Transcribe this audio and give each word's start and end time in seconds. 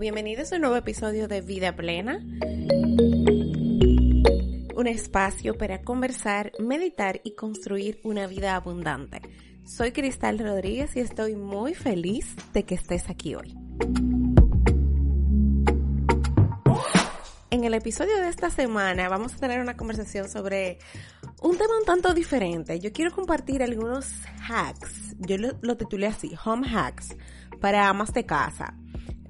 bienvenidos 0.00 0.50
a 0.50 0.54
un 0.54 0.62
nuevo 0.62 0.76
episodio 0.76 1.28
de 1.28 1.42
Vida 1.42 1.76
Plena. 1.76 2.24
Un 4.74 4.86
espacio 4.86 5.58
para 5.58 5.82
conversar, 5.82 6.52
meditar 6.58 7.20
y 7.22 7.34
construir 7.34 8.00
una 8.02 8.26
vida 8.26 8.56
abundante. 8.56 9.20
Soy 9.66 9.92
Cristal 9.92 10.38
Rodríguez 10.38 10.96
y 10.96 11.00
estoy 11.00 11.36
muy 11.36 11.74
feliz 11.74 12.34
de 12.54 12.62
que 12.64 12.76
estés 12.76 13.10
aquí 13.10 13.34
hoy. 13.34 13.54
En 17.50 17.64
el 17.64 17.74
episodio 17.74 18.16
de 18.16 18.30
esta 18.30 18.48
semana 18.48 19.06
vamos 19.10 19.34
a 19.34 19.36
tener 19.36 19.60
una 19.60 19.76
conversación 19.76 20.30
sobre 20.30 20.78
un 21.42 21.58
tema 21.58 21.78
un 21.78 21.84
tanto 21.84 22.14
diferente. 22.14 22.80
Yo 22.80 22.90
quiero 22.90 23.10
compartir 23.10 23.62
algunos 23.62 24.06
hacks, 24.48 25.14
yo 25.18 25.36
lo, 25.36 25.76
titulé 25.76 26.06
así, 26.06 26.32
home 26.42 26.66
hacks, 26.74 27.14
para 27.60 27.86
amas 27.86 28.14
de 28.14 28.24
casa 28.24 28.74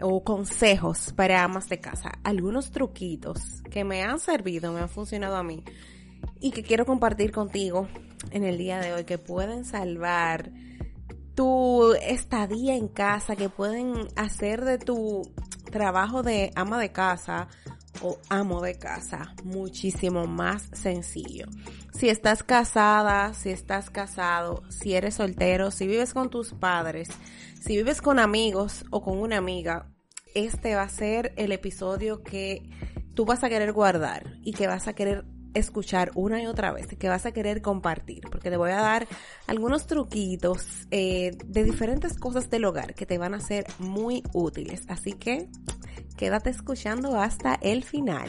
o 0.01 0.25
consejos 0.25 1.13
para 1.15 1.45
amas 1.45 1.69
de 1.69 1.81
casa, 1.81 2.13
algunos 2.25 2.71
truquitos 2.71 3.63
que 3.71 3.85
me 3.85 4.03
han 4.03 4.19
servido, 4.19 4.73
me 4.73 4.81
han 4.81 4.89
funcionado 4.89 5.37
a 5.37 5.43
mí 5.43 5.63
y 6.41 6.51
que 6.51 6.63
quiero 6.63 6.87
compartir 6.87 7.33
contigo 7.33 7.89
en 8.31 8.45
el 8.45 8.59
día 8.59 8.81
de 8.81 8.93
hoy 8.93 9.05
que 9.05 9.19
pueden 9.19 9.65
salvar 9.65 10.51
tu 11.35 11.95
estadía 11.95 12.77
en 12.77 12.89
casa, 12.89 13.37
que 13.37 13.49
pueden 13.49 14.09
hacer 14.17 14.65
de 14.65 14.79
tu 14.79 15.23
trabajo 15.71 16.23
de 16.23 16.51
ama 16.55 16.79
de 16.79 16.93
casa 16.93 17.49
o 18.03 18.19
amo 18.29 18.61
de 18.61 18.79
casa 18.79 19.35
muchísimo 19.45 20.27
más 20.27 20.69
sencillo. 20.73 21.47
Si 21.93 22.09
estás 22.09 22.43
casada, 22.43 23.35
si 23.35 23.51
estás 23.51 23.91
casado, 23.91 24.63
si 24.69 24.95
eres 24.95 25.15
soltero, 25.15 25.71
si 25.71 25.87
vives 25.87 26.15
con 26.15 26.31
tus 26.31 26.53
padres, 26.53 27.09
si 27.61 27.77
vives 27.77 28.01
con 28.01 28.19
amigos 28.19 28.85
o 28.91 29.03
con 29.03 29.19
una 29.19 29.37
amiga, 29.37 29.87
este 30.35 30.75
va 30.75 30.83
a 30.83 30.89
ser 30.89 31.33
el 31.37 31.53
episodio 31.53 32.23
que 32.23 32.63
tú 33.15 33.25
vas 33.25 33.45
a 33.45 33.49
querer 33.49 33.73
guardar 33.73 34.39
y 34.43 34.53
que 34.53 34.67
vas 34.67 34.89
a 34.89 34.95
querer 34.95 35.25
escuchar 35.55 36.13
una 36.15 36.43
y 36.43 36.47
otra 36.47 36.73
vez 36.73 36.87
que 36.87 37.09
vas 37.09 37.27
a 37.27 37.33
querer 37.33 37.61
compartir, 37.61 38.23
porque 38.31 38.51
te 38.51 38.57
voy 38.57 38.71
a 38.71 38.81
dar 38.81 39.09
algunos 39.47 39.87
truquitos 39.87 40.87
eh, 40.91 41.37
de 41.45 41.65
diferentes 41.65 42.17
cosas 42.19 42.51
del 42.51 42.65
hogar 42.65 42.95
que 42.95 43.07
te 43.07 43.19
van 43.19 43.35
a 43.35 43.41
ser 43.41 43.67
muy 43.79 44.23
útiles. 44.33 44.83
Así 44.89 45.13
que 45.13 45.49
quédate 46.21 46.51
escuchando 46.51 47.19
hasta 47.19 47.55
el 47.63 47.83
final. 47.83 48.29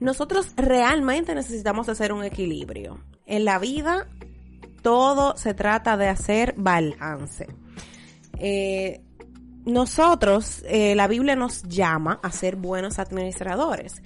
Nosotros 0.00 0.54
realmente 0.56 1.36
necesitamos 1.36 1.88
hacer 1.88 2.12
un 2.12 2.24
equilibrio. 2.24 2.98
En 3.26 3.44
la 3.44 3.60
vida 3.60 4.08
todo 4.82 5.36
se 5.36 5.54
trata 5.54 5.96
de 5.96 6.08
hacer 6.08 6.54
balance. 6.56 7.46
Eh, 8.40 9.02
nosotros, 9.70 10.62
eh, 10.66 10.94
la 10.94 11.08
Biblia 11.08 11.36
nos 11.36 11.62
llama 11.62 12.20
a 12.22 12.30
ser 12.30 12.56
buenos 12.56 12.98
administradores. 12.98 14.02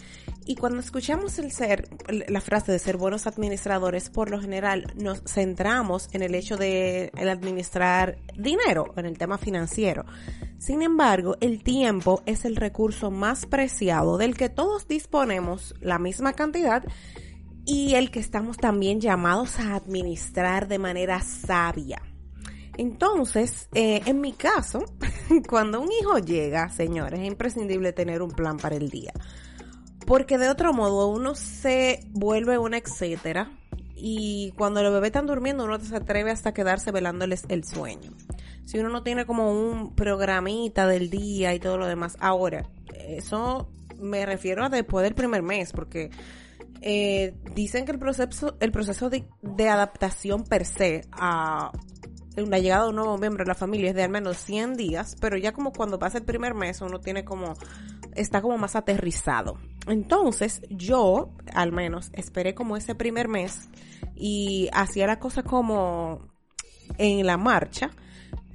Y 0.47 0.56
cuando 0.56 0.81
escuchamos 0.81 1.39
el 1.39 1.51
ser, 1.51 1.89
la 2.29 2.41
frase 2.41 2.71
de 2.71 2.79
ser 2.79 2.98
buenos 2.98 3.27
administradores, 3.27 4.11
por 4.11 4.31
lo 4.31 4.41
general 4.41 4.93
nos 4.95 5.23
centramos 5.27 6.09
en 6.12 6.23
el 6.23 6.34
hecho 6.34 6.56
de 6.56 7.11
administrar 7.17 8.19
dinero, 8.37 8.93
en 8.97 9.06
el 9.06 9.17
tema 9.17 9.39
financiero. 9.39 10.05
Sin 10.59 10.83
embargo, 10.83 11.37
el 11.41 11.62
tiempo 11.62 12.23
es 12.27 12.45
el 12.45 12.56
recurso 12.56 13.11
más 13.11 13.47
preciado 13.47 14.19
del 14.19 14.37
que 14.37 14.51
todos 14.51 14.87
disponemos 14.87 15.75
la 15.81 15.99
misma 15.99 16.34
cantidad 16.34 16.84
y 17.67 17.95
el 17.95 18.11
que 18.11 18.21
estamos 18.21 18.59
también 18.59 19.01
llamados 19.01 19.59
a 19.59 19.75
administrar 19.75 20.69
de 20.69 20.78
manera 20.78 21.21
sabia. 21.21 22.03
Entonces, 22.77 23.69
eh, 23.75 24.03
en 24.07 24.21
mi 24.21 24.33
caso, 24.33 24.85
cuando 25.49 25.81
un 25.81 25.91
hijo 25.93 26.19
llega, 26.19 26.69
señores, 26.69 27.21
es 27.21 27.27
imprescindible 27.27 27.93
tener 27.93 28.23
un 28.23 28.31
plan 28.31 28.57
para 28.57 28.77
el 28.77 28.91
día. 28.91 29.12
Porque 30.07 30.39
de 30.39 30.49
otro 30.49 30.73
modo 30.73 31.09
uno 31.09 31.35
se 31.35 32.01
vuelve 32.11 32.59
una 32.59 32.77
etcétera 32.77 33.51
y 33.97 34.53
cuando 34.59 34.83
los 34.83 34.93
bebés 34.93 35.09
están 35.09 35.27
durmiendo 35.27 35.65
uno 35.65 35.79
se 35.81 35.97
atreve 35.97 36.31
hasta 36.31 36.53
quedarse 36.53 36.91
velándoles 36.91 37.45
el 37.49 37.65
sueño. 37.65 38.12
Si 38.67 38.79
uno 38.79 38.91
no 38.91 39.03
tiene 39.03 39.25
como 39.25 39.51
un 39.51 39.95
programita 39.95 40.87
del 40.87 41.09
día 41.11 41.55
y 41.55 41.61
todo 41.61 41.79
lo 41.79 41.87
demás. 41.87 42.17
Ahora, 42.21 42.69
eso 42.93 43.71
me 43.99 44.27
refiero 44.27 44.65
a 44.65 44.69
después 44.69 45.05
del 45.05 45.15
primer 45.15 45.43
mes 45.43 45.73
porque 45.73 46.11
eh, 46.83 47.35
dicen 47.55 47.87
que 47.87 47.93
el 47.93 47.99
proceso, 47.99 48.56
el 48.61 48.73
proceso 48.73 49.09
de, 49.09 49.27
de 49.41 49.69
adaptación 49.69 50.45
per 50.45 50.67
se 50.67 51.03
a 51.12 51.73
la 52.37 52.59
llegada 52.59 52.84
de 52.84 52.91
un 52.91 52.97
nuevo 52.97 53.19
miembro 53.19 53.45
de 53.45 53.49
la 53.49 53.55
familia 53.55 53.91
es 53.91 53.97
de 53.97 54.03
al 54.03 54.11
menos 54.11 54.37
100 54.39 54.77
días, 54.77 55.17
pero 55.21 55.37
ya 55.37 55.53
como 55.53 55.72
cuando 55.72 55.99
pasa 55.99 56.19
el 56.19 56.25
primer 56.25 56.55
mes 56.55 56.81
uno 56.81 57.00
tiene 57.00 57.25
como, 57.25 57.55
está 58.15 58.43
como 58.43 58.59
más 58.59 58.77
aterrizado. 58.77 59.59
Entonces 59.87 60.62
yo, 60.71 61.31
al 61.55 61.73
menos, 61.73 62.11
esperé 62.12 62.55
como 62.55 62.77
ese 62.77 62.94
primer 62.94 63.28
mes 63.28 63.69
y 64.15 64.69
hacía 64.73 65.06
la 65.06 65.19
cosa 65.19 65.43
como 65.43 66.28
en 66.99 67.27
la 67.27 67.37
marcha. 67.37 67.91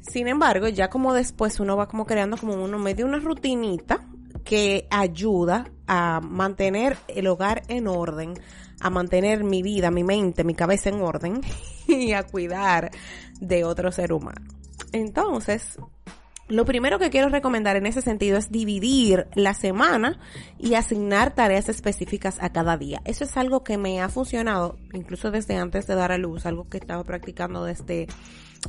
Sin 0.02 0.28
embargo, 0.28 0.68
ya 0.68 0.90
como 0.90 1.14
después 1.14 1.60
uno 1.60 1.78
va 1.78 1.88
como 1.88 2.06
creando 2.06 2.38
como 2.38 2.54
uno 2.54 2.80
medio 2.80 3.06
una 3.06 3.20
rutinita 3.20 4.06
que 4.44 4.88
ayuda 4.90 5.66
a 5.88 6.22
mantener 6.22 6.98
el 7.08 7.28
hogar 7.28 7.64
en 7.68 7.88
orden, 7.88 8.34
a 8.80 8.90
mantener 8.90 9.44
mi 9.44 9.62
vida, 9.62 9.92
mi 9.92 10.04
mente, 10.04 10.44
mi 10.44 10.56
cabeza 10.56 10.90
en 10.90 11.02
orden 11.02 11.42
y 11.88 12.14
a 12.14 12.24
cuidar 12.24 12.90
de 13.40 13.64
otro 13.64 13.92
ser 13.92 14.14
humano. 14.14 14.46
Entonces, 14.92 15.78
lo 16.50 16.66
primero 16.66 16.98
que 16.98 17.12
quiero 17.12 17.30
recomendar 17.30 17.76
en 17.76 17.86
ese 17.86 18.02
sentido 18.02 18.38
es 18.38 18.52
dividir 18.52 19.28
la 19.36 19.54
semana 19.54 20.20
y 20.58 20.74
asignar 20.74 21.36
tareas 21.36 21.70
específicas 21.70 22.38
a 22.42 22.50
cada 22.50 22.76
día. 22.76 23.02
Eso 23.06 23.24
es 23.24 23.38
algo 23.38 23.64
que 23.64 23.78
me 23.78 24.02
ha 24.02 24.10
funcionado 24.10 24.76
incluso 24.94 25.30
desde 25.30 25.58
antes 25.58 25.86
de 25.86 25.94
dar 25.94 26.12
a 26.12 26.18
luz, 26.18 26.48
algo 26.48 26.68
que 26.68 26.78
estaba 26.78 27.04
practicando 27.04 27.64
desde 27.64 28.08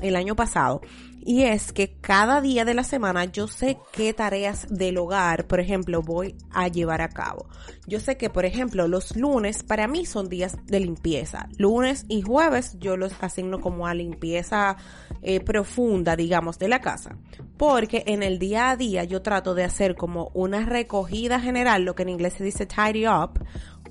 el 0.01 0.17
año 0.17 0.37
pasado 0.37 0.81
y 1.23 1.43
es 1.43 1.73
que 1.73 1.93
cada 2.01 2.41
día 2.41 2.65
de 2.65 2.73
la 2.73 2.85
semana 2.85 3.27
yo 3.27 3.47
sé 3.47 3.79
qué 3.93 4.15
tareas 4.15 4.67
del 4.71 4.97
hogar, 4.97 5.47
por 5.47 5.61
ejemplo, 5.61 6.03
voy 6.03 6.35
a 6.51 6.69
llevar 6.69 7.03
a 7.03 7.11
cabo. 7.11 7.47
Yo 7.87 8.01
sé 8.01 8.17
que, 8.17 8.31
por 8.31 8.47
ejemplo, 8.47 8.89
los 8.89 9.17
lunes 9.17 9.63
para 9.63 9.87
mí 9.87 10.07
son 10.07 10.29
días 10.29 10.57
de 10.65 10.81
limpieza. 10.81 11.49
Lunes 11.59 12.07
y 12.09 12.23
jueves 12.23 12.79
yo 12.79 12.97
los 12.97 13.13
asigno 13.21 13.61
como 13.61 13.87
a 13.87 13.95
limpieza 13.95 14.77
eh, 15.21 15.41
profunda, 15.41 16.17
digamos, 16.17 16.59
de 16.59 16.69
la 16.69 16.81
casa. 16.81 17.17
Porque 17.59 18.05
en 18.07 18.23
el 18.23 18.39
día 18.39 18.71
a 18.71 18.77
día 18.77 19.05
yo 19.05 19.21
trato 19.21 19.55
de 19.55 19.65
hacer 19.65 19.97
como 19.97 20.31
una 20.33 20.65
recogida 20.65 21.39
general, 21.39 21.83
lo 21.83 21.95
que 21.95 22.05
en 22.05 22.09
inglés 22.09 22.35
se 22.35 22.45
dice 22.45 22.65
tidy 22.65 23.07
up, 23.07 23.39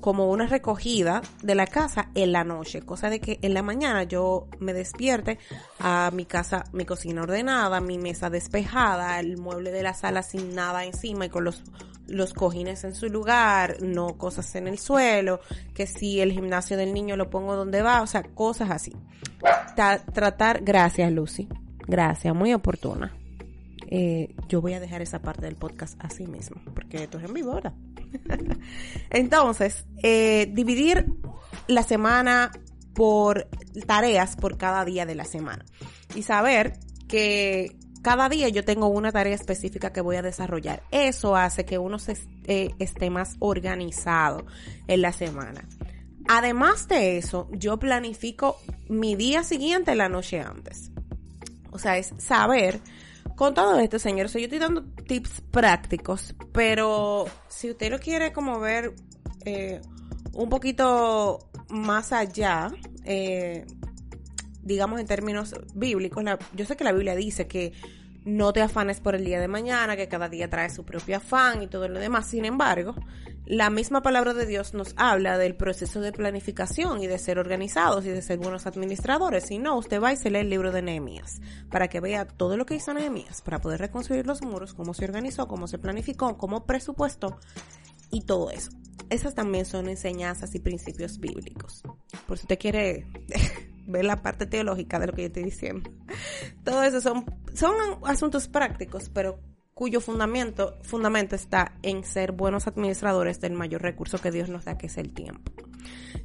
como 0.00 0.30
una 0.30 0.46
recogida 0.46 1.22
de 1.42 1.54
la 1.54 1.66
casa 1.66 2.10
en 2.14 2.32
la 2.32 2.44
noche, 2.44 2.82
cosa 2.82 3.10
de 3.10 3.20
que 3.20 3.38
en 3.42 3.54
la 3.54 3.62
mañana 3.62 4.04
yo 4.04 4.48
me 4.58 4.72
despierte 4.72 5.38
a 5.78 6.10
mi 6.12 6.24
casa, 6.24 6.64
mi 6.72 6.84
cocina 6.84 7.22
ordenada, 7.22 7.80
mi 7.80 7.98
mesa 7.98 8.30
despejada, 8.30 9.18
el 9.20 9.36
mueble 9.38 9.70
de 9.70 9.82
la 9.82 9.94
sala 9.94 10.22
sin 10.22 10.54
nada 10.54 10.84
encima 10.84 11.26
y 11.26 11.28
con 11.28 11.44
los, 11.44 11.62
los 12.06 12.34
cojines 12.34 12.84
en 12.84 12.94
su 12.94 13.08
lugar, 13.08 13.82
no 13.82 14.18
cosas 14.18 14.54
en 14.54 14.68
el 14.68 14.78
suelo, 14.78 15.40
que 15.74 15.86
si 15.86 16.20
el 16.20 16.32
gimnasio 16.32 16.76
del 16.76 16.92
niño 16.92 17.16
lo 17.16 17.30
pongo 17.30 17.56
donde 17.56 17.82
va, 17.82 18.02
o 18.02 18.06
sea, 18.06 18.22
cosas 18.22 18.70
así. 18.70 18.94
tratar, 19.74 20.62
gracias 20.62 21.12
Lucy, 21.12 21.48
gracias, 21.86 22.34
muy 22.34 22.52
oportuna. 22.54 23.14
Eh, 23.92 24.36
yo 24.48 24.60
voy 24.60 24.74
a 24.74 24.80
dejar 24.80 25.02
esa 25.02 25.20
parte 25.20 25.46
del 25.46 25.56
podcast 25.56 25.96
así 25.98 26.26
mismo, 26.26 26.60
porque 26.74 27.02
esto 27.02 27.18
es 27.18 27.24
en 27.24 27.34
vivo 27.34 27.52
ahora. 27.52 27.74
Entonces, 29.10 29.84
eh, 30.02 30.50
dividir 30.52 31.06
la 31.66 31.82
semana 31.82 32.52
por 32.94 33.48
tareas 33.86 34.36
por 34.36 34.58
cada 34.58 34.84
día 34.84 35.06
de 35.06 35.14
la 35.14 35.24
semana. 35.24 35.64
Y 36.14 36.22
saber 36.22 36.78
que 37.08 37.76
cada 38.02 38.28
día 38.28 38.48
yo 38.48 38.64
tengo 38.64 38.88
una 38.88 39.12
tarea 39.12 39.34
específica 39.34 39.92
que 39.92 40.00
voy 40.00 40.16
a 40.16 40.22
desarrollar. 40.22 40.82
Eso 40.90 41.36
hace 41.36 41.64
que 41.64 41.78
uno 41.78 41.98
se, 41.98 42.16
eh, 42.44 42.70
esté 42.78 43.10
más 43.10 43.36
organizado 43.38 44.46
en 44.86 45.02
la 45.02 45.12
semana. 45.12 45.68
Además 46.28 46.88
de 46.88 47.18
eso, 47.18 47.48
yo 47.52 47.78
planifico 47.78 48.56
mi 48.88 49.16
día 49.16 49.42
siguiente 49.42 49.94
la 49.94 50.08
noche 50.08 50.40
antes. 50.40 50.90
O 51.72 51.78
sea, 51.78 51.98
es 51.98 52.12
saber 52.18 52.80
con 53.40 53.54
todo 53.54 53.78
esto, 53.78 53.98
señores, 53.98 54.34
yo 54.34 54.40
estoy 54.40 54.58
dando 54.58 54.84
tips 54.84 55.40
prácticos, 55.50 56.34
pero 56.52 57.24
si 57.48 57.70
usted 57.70 57.90
lo 57.90 57.98
quiere 57.98 58.34
como 58.34 58.60
ver 58.60 58.92
eh, 59.46 59.80
un 60.34 60.50
poquito 60.50 61.48
más 61.70 62.12
allá, 62.12 62.70
eh, 63.06 63.64
digamos 64.62 65.00
en 65.00 65.06
términos 65.06 65.54
bíblicos, 65.74 66.22
yo 66.52 66.66
sé 66.66 66.76
que 66.76 66.84
la 66.84 66.92
Biblia 66.92 67.16
dice 67.16 67.48
que 67.48 67.72
no 68.24 68.52
te 68.52 68.60
afanes 68.60 69.00
por 69.00 69.14
el 69.14 69.24
día 69.24 69.40
de 69.40 69.48
mañana, 69.48 69.96
que 69.96 70.08
cada 70.08 70.28
día 70.28 70.50
trae 70.50 70.70
su 70.70 70.84
propio 70.84 71.16
afán 71.16 71.62
y 71.62 71.66
todo 71.66 71.88
lo 71.88 71.98
demás. 71.98 72.26
Sin 72.26 72.44
embargo, 72.44 72.94
la 73.46 73.70
misma 73.70 74.02
palabra 74.02 74.34
de 74.34 74.46
Dios 74.46 74.74
nos 74.74 74.94
habla 74.96 75.38
del 75.38 75.56
proceso 75.56 76.00
de 76.00 76.12
planificación 76.12 77.02
y 77.02 77.06
de 77.06 77.18
ser 77.18 77.38
organizados 77.38 78.04
y 78.06 78.10
de 78.10 78.22
ser 78.22 78.38
buenos 78.38 78.66
administradores. 78.66 79.46
Si 79.46 79.58
no, 79.58 79.76
usted 79.76 80.00
va 80.00 80.12
y 80.12 80.16
se 80.16 80.30
lee 80.30 80.40
el 80.40 80.50
libro 80.50 80.70
de 80.70 80.82
Nehemías 80.82 81.40
para 81.70 81.88
que 81.88 82.00
vea 82.00 82.26
todo 82.26 82.56
lo 82.56 82.66
que 82.66 82.74
hizo 82.76 82.94
Nehemías, 82.94 83.42
para 83.42 83.60
poder 83.60 83.80
reconstruir 83.80 84.26
los 84.26 84.42
muros, 84.42 84.74
cómo 84.74 84.94
se 84.94 85.04
organizó, 85.04 85.48
cómo 85.48 85.66
se 85.66 85.78
planificó, 85.78 86.36
cómo 86.36 86.66
presupuestó 86.66 87.38
y 88.10 88.22
todo 88.22 88.50
eso. 88.50 88.70
Esas 89.08 89.34
también 89.34 89.64
son 89.64 89.88
enseñanzas 89.88 90.54
y 90.54 90.60
principios 90.60 91.18
bíblicos. 91.18 91.82
Por 92.26 92.38
si 92.38 92.44
usted 92.44 92.58
quiere 92.58 93.06
ver 93.90 94.04
la 94.04 94.22
parte 94.22 94.46
teológica 94.46 94.98
de 94.98 95.06
lo 95.06 95.12
que 95.12 95.22
yo 95.22 95.26
estoy 95.28 95.44
diciendo. 95.44 95.90
Todo 96.64 96.82
eso 96.82 97.00
son, 97.00 97.24
son 97.54 97.74
asuntos 98.04 98.48
prácticos, 98.48 99.08
pero 99.08 99.40
cuyo 99.74 100.00
fundamento, 100.00 100.78
fundamento 100.82 101.34
está 101.34 101.72
en 101.82 102.04
ser 102.04 102.32
buenos 102.32 102.66
administradores 102.66 103.40
del 103.40 103.52
mayor 103.52 103.82
recurso 103.82 104.18
que 104.18 104.30
Dios 104.30 104.48
nos 104.48 104.64
da, 104.64 104.76
que 104.76 104.88
es 104.88 104.98
el 104.98 105.14
tiempo. 105.14 105.52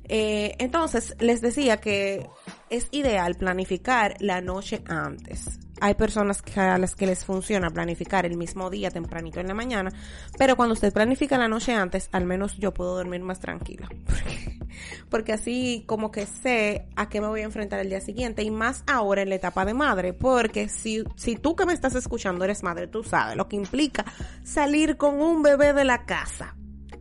Eh, 0.07 0.55
entonces, 0.59 1.15
les 1.19 1.41
decía 1.41 1.77
que 1.77 2.29
es 2.69 2.87
ideal 2.91 3.35
planificar 3.35 4.15
la 4.19 4.41
noche 4.41 4.83
antes 4.87 5.59
hay 5.81 5.93
personas 5.95 6.41
a 6.55 6.77
las 6.77 6.95
que 6.95 7.05
les 7.05 7.25
funciona 7.25 7.69
planificar 7.69 8.25
el 8.25 8.37
mismo 8.37 8.69
día 8.69 8.89
tempranito 8.91 9.39
en 9.39 9.47
la 9.47 9.53
mañana, 9.53 9.91
pero 10.37 10.55
cuando 10.55 10.73
usted 10.73 10.93
planifica 10.93 11.37
la 11.37 11.47
noche 11.47 11.73
antes, 11.73 12.09
al 12.11 12.25
menos 12.25 12.57
yo 12.57 12.73
puedo 12.73 12.95
dormir 12.95 13.21
más 13.21 13.39
tranquila. 13.39 13.89
Porque, 15.09 15.33
así 15.33 15.83
como 15.87 16.11
que 16.11 16.25
sé 16.25 16.87
a 16.95 17.07
qué 17.07 17.21
me 17.21 17.27
voy 17.27 17.41
a 17.41 17.45
enfrentar 17.45 17.79
el 17.79 17.89
día 17.89 18.01
siguiente 18.01 18.43
y 18.43 18.51
más 18.51 18.83
ahora 18.87 19.21
en 19.21 19.29
la 19.29 19.35
etapa 19.35 19.63
de 19.63 19.73
madre, 19.73 20.13
porque 20.13 20.67
si, 20.67 21.03
si 21.15 21.37
tú 21.37 21.55
que 21.55 21.65
me 21.65 21.73
estás 21.73 21.95
escuchando 21.95 22.43
eres 22.43 22.61
madre, 22.61 22.87
tú 22.87 23.01
sabes 23.03 23.37
lo 23.37 23.47
que 23.47 23.55
implica 23.55 24.03
salir 24.43 24.97
con 24.97 25.21
un 25.21 25.41
bebé 25.43 25.71
de 25.71 25.85
la 25.85 26.05
casa 26.05 26.55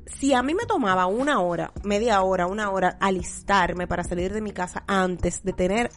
si 0.07 0.35
a 0.35 0.43
mí 0.43 0.55
me 0.55 0.67
tomaba 0.67 1.07
una 1.07 1.41
hora, 1.41 1.73
media 1.83 2.23
hora, 2.23 2.47
una 2.47 2.71
hora 2.71 2.97
alistarme 3.01 3.87
para 3.87 4.05
salir 4.05 4.33
de 4.33 4.41
mi 4.41 4.53
casa 4.53 4.85
antes 4.87 5.43
de 5.43 5.53
tener 5.53 5.91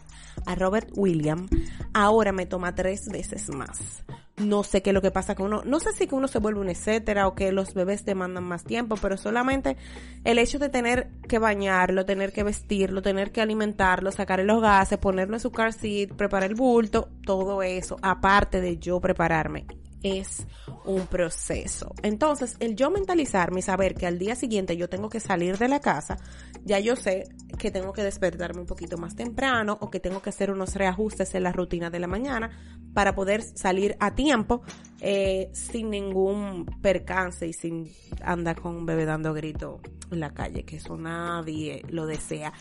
a 0.46 0.54
Robert 0.54 0.90
William, 0.94 1.48
ahora 1.92 2.32
me 2.32 2.46
toma 2.46 2.74
tres 2.74 3.08
veces 3.08 3.48
más. 3.50 4.04
No 4.36 4.62
sé 4.62 4.82
qué 4.82 4.90
es 4.90 4.94
lo 4.94 5.02
que 5.02 5.10
pasa 5.10 5.34
con 5.34 5.46
uno, 5.46 5.62
no 5.64 5.80
sé 5.80 5.92
si 5.92 6.06
que 6.06 6.14
uno 6.14 6.28
se 6.28 6.38
vuelve 6.38 6.60
un 6.60 6.68
etcétera 6.68 7.26
o 7.26 7.34
que 7.34 7.50
los 7.50 7.74
bebés 7.74 8.04
demandan 8.04 8.44
más 8.44 8.62
tiempo, 8.62 8.96
pero 8.96 9.16
solamente 9.16 9.76
el 10.24 10.38
hecho 10.38 10.60
de 10.60 10.68
tener 10.68 11.10
que 11.28 11.40
bañarlo, 11.40 12.06
tener 12.06 12.32
que 12.32 12.44
vestirlo, 12.44 13.02
tener 13.02 13.32
que 13.32 13.40
alimentarlo, 13.40 14.12
sacarle 14.12 14.44
los 14.44 14.62
gases, 14.62 14.98
ponerlo 14.98 15.34
en 15.34 15.40
su 15.40 15.50
car 15.50 15.72
seat, 15.72 16.12
preparar 16.12 16.50
el 16.50 16.54
bulto, 16.54 17.08
todo 17.24 17.62
eso, 17.62 17.96
aparte 18.00 18.60
de 18.60 18.78
yo 18.78 19.00
prepararme 19.00 19.66
es 20.02 20.46
un 20.84 21.06
proceso. 21.06 21.94
Entonces, 22.02 22.56
el 22.60 22.76
yo 22.76 22.90
mentalizarme 22.90 23.60
y 23.60 23.62
saber 23.62 23.94
que 23.94 24.06
al 24.06 24.18
día 24.18 24.36
siguiente 24.36 24.76
yo 24.76 24.88
tengo 24.88 25.08
que 25.08 25.20
salir 25.20 25.58
de 25.58 25.68
la 25.68 25.80
casa, 25.80 26.18
ya 26.64 26.78
yo 26.78 26.96
sé 26.96 27.28
que 27.58 27.70
tengo 27.70 27.92
que 27.92 28.02
despertarme 28.02 28.60
un 28.60 28.66
poquito 28.66 28.98
más 28.98 29.16
temprano 29.16 29.78
o 29.80 29.90
que 29.90 30.00
tengo 30.00 30.22
que 30.22 30.30
hacer 30.30 30.50
unos 30.50 30.74
reajustes 30.74 31.34
en 31.34 31.42
la 31.42 31.52
rutina 31.52 31.90
de 31.90 31.98
la 31.98 32.06
mañana 32.06 32.50
para 32.94 33.14
poder 33.14 33.42
salir 33.42 33.96
a 34.00 34.14
tiempo 34.14 34.62
eh, 35.00 35.50
sin 35.52 35.90
ningún 35.90 36.66
percance 36.80 37.46
y 37.46 37.52
sin 37.52 37.90
andar 38.22 38.60
con 38.60 38.74
un 38.74 38.86
bebé 38.86 39.04
dando 39.04 39.32
grito 39.34 39.80
en 40.10 40.20
la 40.20 40.32
calle, 40.32 40.64
que 40.64 40.76
eso 40.76 40.96
nadie 40.96 41.82
lo 41.90 42.06
desea. 42.06 42.52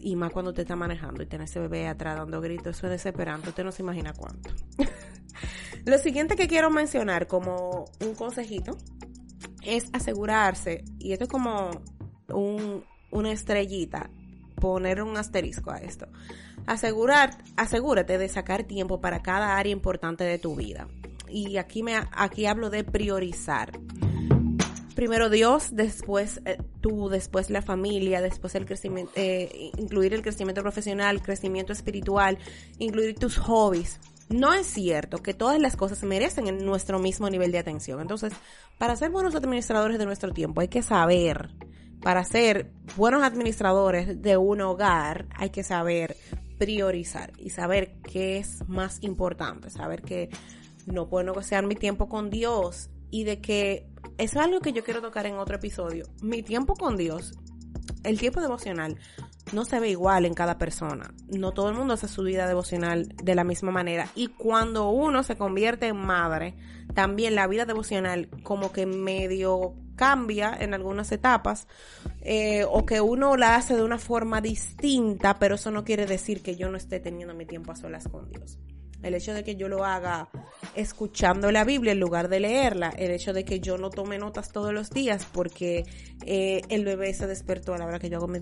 Y 0.00 0.16
más 0.16 0.32
cuando 0.32 0.52
te 0.52 0.62
está 0.62 0.76
manejando 0.76 1.22
y 1.22 1.26
tiene 1.26 1.44
ese 1.44 1.60
bebé 1.60 1.86
atrás 1.88 2.16
dando 2.16 2.40
grito, 2.40 2.70
eso 2.70 2.86
es 2.86 2.92
desesperante, 2.92 3.50
usted 3.50 3.64
no 3.64 3.72
se 3.72 3.82
imagina 3.82 4.12
cuánto. 4.12 4.50
Lo 5.84 5.98
siguiente 5.98 6.36
que 6.36 6.48
quiero 6.48 6.70
mencionar 6.70 7.26
como 7.26 7.86
un 8.00 8.14
consejito 8.14 8.76
es 9.64 9.88
asegurarse, 9.92 10.84
y 10.98 11.12
esto 11.12 11.24
es 11.24 11.30
como 11.30 11.70
un, 12.28 12.84
una 13.10 13.32
estrellita, 13.32 14.10
poner 14.56 15.02
un 15.02 15.16
asterisco 15.16 15.70
a 15.70 15.78
esto. 15.78 16.06
Asegurar, 16.66 17.36
asegúrate 17.56 18.18
de 18.18 18.28
sacar 18.28 18.64
tiempo 18.64 19.00
para 19.00 19.22
cada 19.22 19.56
área 19.56 19.72
importante 19.72 20.24
de 20.24 20.38
tu 20.38 20.54
vida. 20.54 20.88
Y 21.28 21.56
aquí 21.56 21.82
me 21.82 21.94
aquí 22.12 22.46
hablo 22.46 22.70
de 22.70 22.84
priorizar. 22.84 23.72
Primero 24.94 25.30
Dios, 25.30 25.70
después 25.72 26.42
eh, 26.44 26.58
tú, 26.80 27.08
después 27.08 27.48
la 27.50 27.62
familia, 27.62 28.20
después 28.20 28.54
el 28.54 28.66
crecimiento, 28.66 29.10
eh, 29.16 29.70
incluir 29.78 30.12
el 30.12 30.22
crecimiento 30.22 30.60
profesional, 30.60 31.22
crecimiento 31.22 31.72
espiritual, 31.72 32.38
incluir 32.78 33.14
tus 33.14 33.38
hobbies 33.38 33.98
no 34.32 34.52
es 34.54 34.66
cierto 34.66 35.18
que 35.18 35.34
todas 35.34 35.60
las 35.60 35.76
cosas 35.76 36.02
merecen 36.02 36.64
nuestro 36.64 36.98
mismo 36.98 37.28
nivel 37.30 37.52
de 37.52 37.58
atención. 37.58 38.00
Entonces, 38.00 38.32
para 38.78 38.96
ser 38.96 39.10
buenos 39.10 39.34
administradores 39.34 39.98
de 39.98 40.06
nuestro 40.06 40.32
tiempo 40.32 40.60
hay 40.60 40.68
que 40.68 40.82
saber, 40.82 41.50
para 42.00 42.24
ser 42.24 42.72
buenos 42.96 43.22
administradores 43.22 44.20
de 44.22 44.36
un 44.36 44.60
hogar 44.60 45.26
hay 45.36 45.50
que 45.50 45.62
saber 45.62 46.16
priorizar 46.58 47.32
y 47.38 47.50
saber 47.50 47.96
qué 48.02 48.38
es 48.38 48.68
más 48.68 48.98
importante, 49.02 49.70
saber 49.70 50.02
que 50.02 50.30
no 50.86 51.08
puedo 51.08 51.24
negociar 51.24 51.66
mi 51.66 51.74
tiempo 51.74 52.08
con 52.08 52.30
Dios 52.30 52.90
y 53.10 53.24
de 53.24 53.40
que 53.40 53.88
es 54.18 54.36
algo 54.36 54.60
que 54.60 54.72
yo 54.72 54.84
quiero 54.84 55.00
tocar 55.00 55.26
en 55.26 55.36
otro 55.36 55.56
episodio. 55.56 56.06
Mi 56.22 56.42
tiempo 56.42 56.74
con 56.74 56.96
Dios, 56.96 57.34
el 58.04 58.18
tiempo 58.18 58.40
devocional, 58.40 58.96
no 59.52 59.64
se 59.64 59.80
ve 59.80 59.90
igual 59.90 60.24
en 60.24 60.34
cada 60.34 60.58
persona. 60.58 61.12
No 61.28 61.52
todo 61.52 61.68
el 61.68 61.76
mundo 61.76 61.94
hace 61.94 62.08
su 62.08 62.22
vida 62.22 62.46
devocional 62.46 63.08
de 63.22 63.34
la 63.34 63.44
misma 63.44 63.70
manera. 63.70 64.08
Y 64.14 64.28
cuando 64.28 64.90
uno 64.90 65.22
se 65.22 65.36
convierte 65.36 65.86
en 65.86 65.96
madre, 65.96 66.54
también 66.94 67.34
la 67.34 67.46
vida 67.46 67.64
devocional 67.64 68.28
como 68.42 68.72
que 68.72 68.86
medio 68.86 69.74
cambia 69.96 70.56
en 70.58 70.74
algunas 70.74 71.12
etapas 71.12 71.68
eh, 72.22 72.64
o 72.68 72.86
que 72.86 73.00
uno 73.00 73.36
la 73.36 73.56
hace 73.56 73.76
de 73.76 73.82
una 73.82 73.98
forma 73.98 74.40
distinta, 74.40 75.38
pero 75.38 75.56
eso 75.56 75.70
no 75.70 75.84
quiere 75.84 76.06
decir 76.06 76.42
que 76.42 76.56
yo 76.56 76.70
no 76.70 76.76
esté 76.76 76.98
teniendo 76.98 77.34
mi 77.34 77.46
tiempo 77.46 77.72
a 77.72 77.76
solas 77.76 78.08
con 78.08 78.28
Dios 78.30 78.58
el 79.02 79.14
hecho 79.14 79.34
de 79.34 79.44
que 79.44 79.56
yo 79.56 79.68
lo 79.68 79.84
haga 79.84 80.28
escuchando 80.74 81.50
la 81.50 81.64
Biblia 81.64 81.92
en 81.92 82.00
lugar 82.00 82.28
de 82.28 82.40
leerla, 82.40 82.90
el 82.90 83.10
hecho 83.10 83.32
de 83.32 83.44
que 83.44 83.60
yo 83.60 83.78
no 83.78 83.90
tome 83.90 84.18
notas 84.18 84.50
todos 84.52 84.72
los 84.72 84.90
días 84.90 85.26
porque 85.32 85.84
eh, 86.24 86.62
el 86.68 86.84
bebé 86.84 87.12
se 87.14 87.26
despertó 87.26 87.74
a 87.74 87.78
la 87.78 87.86
hora 87.86 87.98
que 87.98 88.08
yo 88.08 88.18
hago 88.18 88.28
mi, 88.28 88.38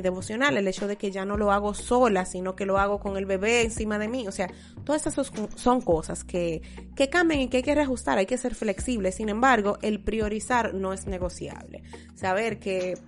devocional, 0.00 0.56
el 0.56 0.68
hecho 0.68 0.86
de 0.86 0.96
que 0.96 1.10
ya 1.10 1.24
no 1.24 1.36
lo 1.36 1.52
hago 1.52 1.74
sola, 1.74 2.24
sino 2.24 2.54
que 2.54 2.66
lo 2.66 2.78
hago 2.78 3.00
con 3.00 3.16
el 3.16 3.26
bebé 3.26 3.62
encima 3.62 3.98
de 3.98 4.08
mí, 4.08 4.28
o 4.28 4.32
sea, 4.32 4.50
todas 4.84 5.06
esas 5.06 5.30
son 5.56 5.80
cosas 5.80 6.24
que, 6.24 6.62
que 6.94 7.08
cambian 7.08 7.40
y 7.40 7.48
que 7.48 7.58
hay 7.58 7.62
que 7.62 7.74
reajustar, 7.74 8.18
hay 8.18 8.26
que 8.26 8.38
ser 8.38 8.54
flexibles, 8.54 9.14
sin 9.14 9.28
embargo, 9.28 9.78
el 9.82 10.02
priorizar 10.02 10.74
no 10.74 10.92
es 10.92 11.06
negociable, 11.06 11.82
saber 12.14 12.58
que 12.58 12.98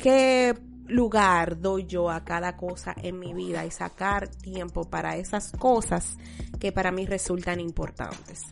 que 0.00 0.54
lugar 0.90 1.60
doy 1.60 1.86
yo 1.86 2.10
a 2.10 2.24
cada 2.24 2.56
cosa 2.56 2.94
en 3.02 3.18
mi 3.18 3.32
vida 3.32 3.64
y 3.64 3.70
sacar 3.70 4.28
tiempo 4.28 4.88
para 4.88 5.16
esas 5.16 5.52
cosas 5.52 6.16
que 6.58 6.72
para 6.72 6.92
mí 6.92 7.06
resultan 7.06 7.60
importantes. 7.60 8.42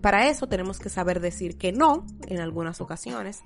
Para 0.00 0.28
eso 0.28 0.46
tenemos 0.46 0.78
que 0.78 0.88
saber 0.88 1.20
decir 1.20 1.58
que 1.58 1.72
no 1.72 2.06
en 2.26 2.40
algunas 2.40 2.80
ocasiones 2.80 3.40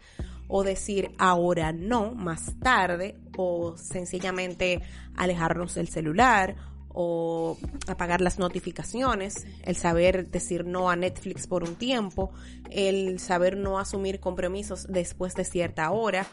o 0.47 0.63
decir 0.63 1.11
ahora 1.19 1.73
no 1.73 2.15
más 2.15 2.55
tarde 2.61 3.17
o 3.37 3.77
sencillamente 3.77 4.83
alejarnos 5.17 5.75
del 5.75 5.89
celular 5.89 6.55
o 6.97 7.59
apagar 7.89 8.21
las 8.21 8.39
notificaciones, 8.39 9.47
el 9.65 9.75
saber 9.75 10.31
decir 10.31 10.65
no 10.65 10.91
a 10.91 10.97
Netflix 10.97 11.49
por 11.49 11.65
un 11.65 11.75
tiempo, 11.75 12.31
el 12.71 13.19
saber 13.19 13.57
no 13.57 13.81
asumir 13.81 14.21
compromisos 14.21 14.87
después 14.89 15.35
de 15.35 15.45
cierta 15.45 15.91
hora, 15.91 16.25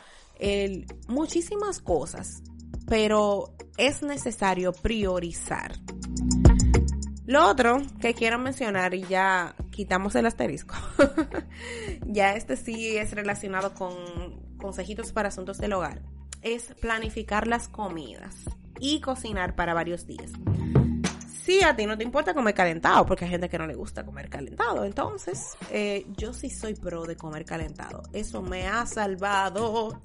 muchísimas 1.07 1.79
cosas, 1.79 2.41
pero 2.88 3.55
es 3.77 4.01
necesario 4.01 4.74
priorizar. 4.74 5.74
Lo 7.25 7.48
otro 7.48 7.81
que 8.00 8.13
quiero 8.13 8.39
mencionar 8.39 8.93
y 8.93 9.03
ya 9.03 9.55
quitamos 9.69 10.15
el 10.15 10.25
asterisco, 10.25 10.75
ya 12.05 12.36
este 12.36 12.57
sí 12.57 12.98
es 12.98 13.12
relacionado 13.12 13.74
con 13.74 13.93
consejitos 14.57 15.12
para 15.13 15.29
asuntos 15.29 15.57
del 15.57 15.74
hogar, 15.74 16.01
es 16.41 16.74
planificar 16.81 17.48
las 17.48 17.69
comidas 17.69 18.36
y 18.79 19.00
cocinar 19.00 19.55
para 19.55 19.74
varios 19.74 20.07
días 20.07 20.31
si 21.43 21.63
a 21.63 21.75
ti 21.75 21.86
no 21.86 21.98
te 21.98 22.03
importa 22.03 22.33
comer 22.33 22.53
calentado, 22.53 23.05
porque 23.05 23.25
hay 23.25 23.31
gente 23.31 23.50
que 23.50 23.57
no 23.57 23.65
le 23.65 23.75
gusta 23.75 24.05
comer 24.05 24.29
calentado. 24.29 24.86
Entonces, 24.86 25.57
eh, 25.71 26.05
yo 26.15 26.33
sí 26.33 26.50
soy 26.50 26.75
pro 26.75 27.03
de 27.05 27.15
comer 27.15 27.45
calentado. 27.45 28.03
Eso 28.13 28.41
me 28.41 28.67
ha 28.67 28.86
salvado 28.86 30.00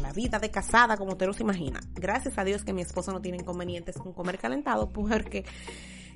la 0.00 0.12
vida 0.12 0.38
de 0.38 0.50
casada, 0.50 0.96
como 0.96 1.12
usted 1.12 1.26
no 1.26 1.32
se 1.32 1.42
imagina. 1.42 1.80
Gracias 1.94 2.38
a 2.38 2.44
Dios 2.44 2.64
que 2.64 2.72
mi 2.72 2.82
esposo 2.82 3.12
no 3.12 3.20
tiene 3.20 3.38
inconvenientes 3.38 3.96
con 3.96 4.12
comer 4.12 4.38
calentado, 4.38 4.90
porque 4.90 5.44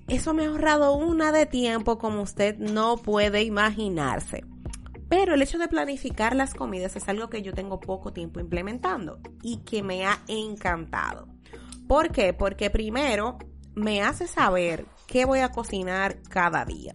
eso 0.08 0.34
me 0.34 0.44
ha 0.44 0.48
ahorrado 0.48 0.96
una 0.96 1.32
de 1.32 1.46
tiempo 1.46 1.98
como 1.98 2.22
usted 2.22 2.58
no 2.58 2.96
puede 2.96 3.42
imaginarse. 3.42 4.44
Pero 5.08 5.34
el 5.34 5.42
hecho 5.42 5.58
de 5.58 5.68
planificar 5.68 6.34
las 6.34 6.54
comidas 6.54 6.96
es 6.96 7.08
algo 7.08 7.30
que 7.30 7.42
yo 7.42 7.52
tengo 7.52 7.78
poco 7.78 8.12
tiempo 8.12 8.40
implementando 8.40 9.20
y 9.42 9.58
que 9.58 9.82
me 9.82 10.04
ha 10.04 10.20
encantado. 10.26 11.28
¿Por 11.86 12.10
qué? 12.10 12.32
Porque 12.32 12.70
primero 12.70 13.38
me 13.74 14.02
hace 14.02 14.26
saber 14.26 14.86
qué 15.06 15.24
voy 15.24 15.40
a 15.40 15.50
cocinar 15.50 16.20
cada 16.28 16.64
día. 16.64 16.92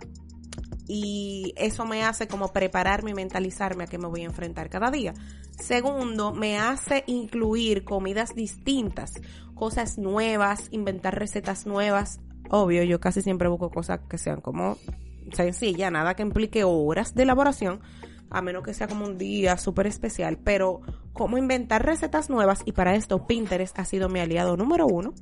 Y 0.88 1.54
eso 1.56 1.86
me 1.86 2.04
hace 2.04 2.28
como 2.28 2.52
prepararme 2.52 3.12
y 3.12 3.14
mentalizarme 3.14 3.84
a 3.84 3.88
qué 3.88 3.98
me 3.98 4.08
voy 4.08 4.22
a 4.22 4.26
enfrentar 4.26 4.70
cada 4.70 4.90
día. 4.90 5.14
Segundo, 5.60 6.34
me 6.34 6.58
hace 6.58 7.04
incluir 7.06 7.84
comidas 7.84 8.34
distintas, 8.34 9.14
cosas 9.54 9.98
nuevas, 9.98 10.68
inventar 10.72 11.20
recetas 11.20 11.68
nuevas. 11.68 12.22
Obvio, 12.50 12.84
yo 12.84 13.00
casi 13.00 13.22
siempre 13.22 13.50
busco 13.50 13.70
cosas 13.70 14.00
que 14.10 14.18
sean 14.18 14.42
como 14.42 14.78
sencillas, 15.34 15.92
nada 15.92 16.16
que 16.16 16.24
implique 16.24 16.64
horas 16.64 17.14
de 17.14 17.24
elaboración, 17.24 17.82
a 18.32 18.42
menos 18.42 18.64
que 18.64 18.74
sea 18.74 18.88
como 18.88 19.06
un 19.06 19.20
día 19.20 19.58
súper 19.58 19.86
especial, 19.86 20.40
pero 20.44 20.82
cómo 21.14 21.38
inventar 21.38 21.86
recetas 21.86 22.32
nuevas 22.32 22.62
y 22.66 22.72
para 22.72 22.96
esto 22.96 23.28
Pinterest 23.28 23.78
ha 23.78 23.86
sido 23.86 24.10
mi 24.10 24.20
aliado 24.20 24.58
número 24.58 24.88
uno 24.88 25.14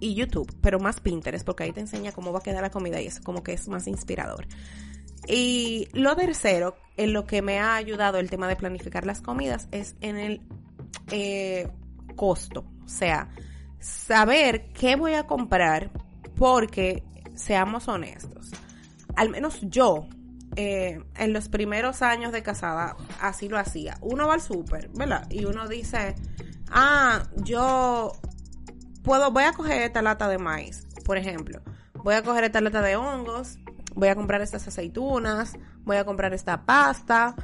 y 0.00 0.14
YouTube, 0.14 0.52
pero 0.60 0.80
más 0.80 1.00
Pinterest 1.00 1.44
porque 1.44 1.64
ahí 1.64 1.72
te 1.72 1.80
enseña 1.80 2.12
cómo 2.12 2.32
va 2.32 2.40
a 2.40 2.42
quedar 2.42 2.62
la 2.62 2.70
comida 2.70 3.00
y 3.00 3.06
eso 3.06 3.22
como 3.22 3.42
que 3.42 3.52
es 3.52 3.68
más 3.68 3.86
inspirador. 3.86 4.46
Y 5.26 5.88
lo 5.92 6.16
tercero, 6.16 6.76
en 6.96 7.12
lo 7.12 7.26
que 7.26 7.42
me 7.42 7.60
ha 7.60 7.76
ayudado 7.76 8.18
el 8.18 8.30
tema 8.30 8.48
de 8.48 8.56
planificar 8.56 9.06
las 9.06 9.20
comidas 9.20 9.68
es 9.70 9.94
en 10.00 10.16
el 10.16 10.40
eh, 11.10 11.68
costo, 12.16 12.64
o 12.84 12.88
sea, 12.88 13.28
saber 13.78 14.72
qué 14.72 14.96
voy 14.96 15.14
a 15.14 15.26
comprar 15.26 15.90
porque 16.36 17.04
seamos 17.34 17.88
honestos. 17.88 18.50
Al 19.14 19.28
menos 19.28 19.60
yo, 19.62 20.06
eh, 20.56 21.02
en 21.16 21.32
los 21.32 21.48
primeros 21.48 22.02
años 22.02 22.32
de 22.32 22.42
casada, 22.42 22.96
así 23.20 23.48
lo 23.48 23.58
hacía. 23.58 23.98
Uno 24.00 24.26
va 24.26 24.34
al 24.34 24.40
súper, 24.40 24.88
¿verdad? 24.90 25.26
Y 25.30 25.44
uno 25.44 25.68
dice, 25.68 26.14
ah, 26.70 27.24
yo 27.36 28.12
puedo, 29.02 29.30
voy 29.30 29.44
a 29.44 29.52
coger 29.52 29.82
esta 29.82 30.02
lata 30.02 30.28
de 30.28 30.38
maíz, 30.38 30.86
por 31.04 31.16
ejemplo. 31.16 31.60
Voy 31.94 32.14
a 32.14 32.22
coger 32.22 32.44
esta 32.44 32.60
lata 32.60 32.82
de 32.82 32.96
hongos, 32.96 33.58
voy 33.94 34.08
a 34.08 34.14
comprar 34.14 34.40
estas 34.40 34.66
aceitunas, 34.66 35.54
voy 35.80 35.96
a 35.96 36.04
comprar 36.04 36.32
esta 36.32 36.64
pasta, 36.64 37.34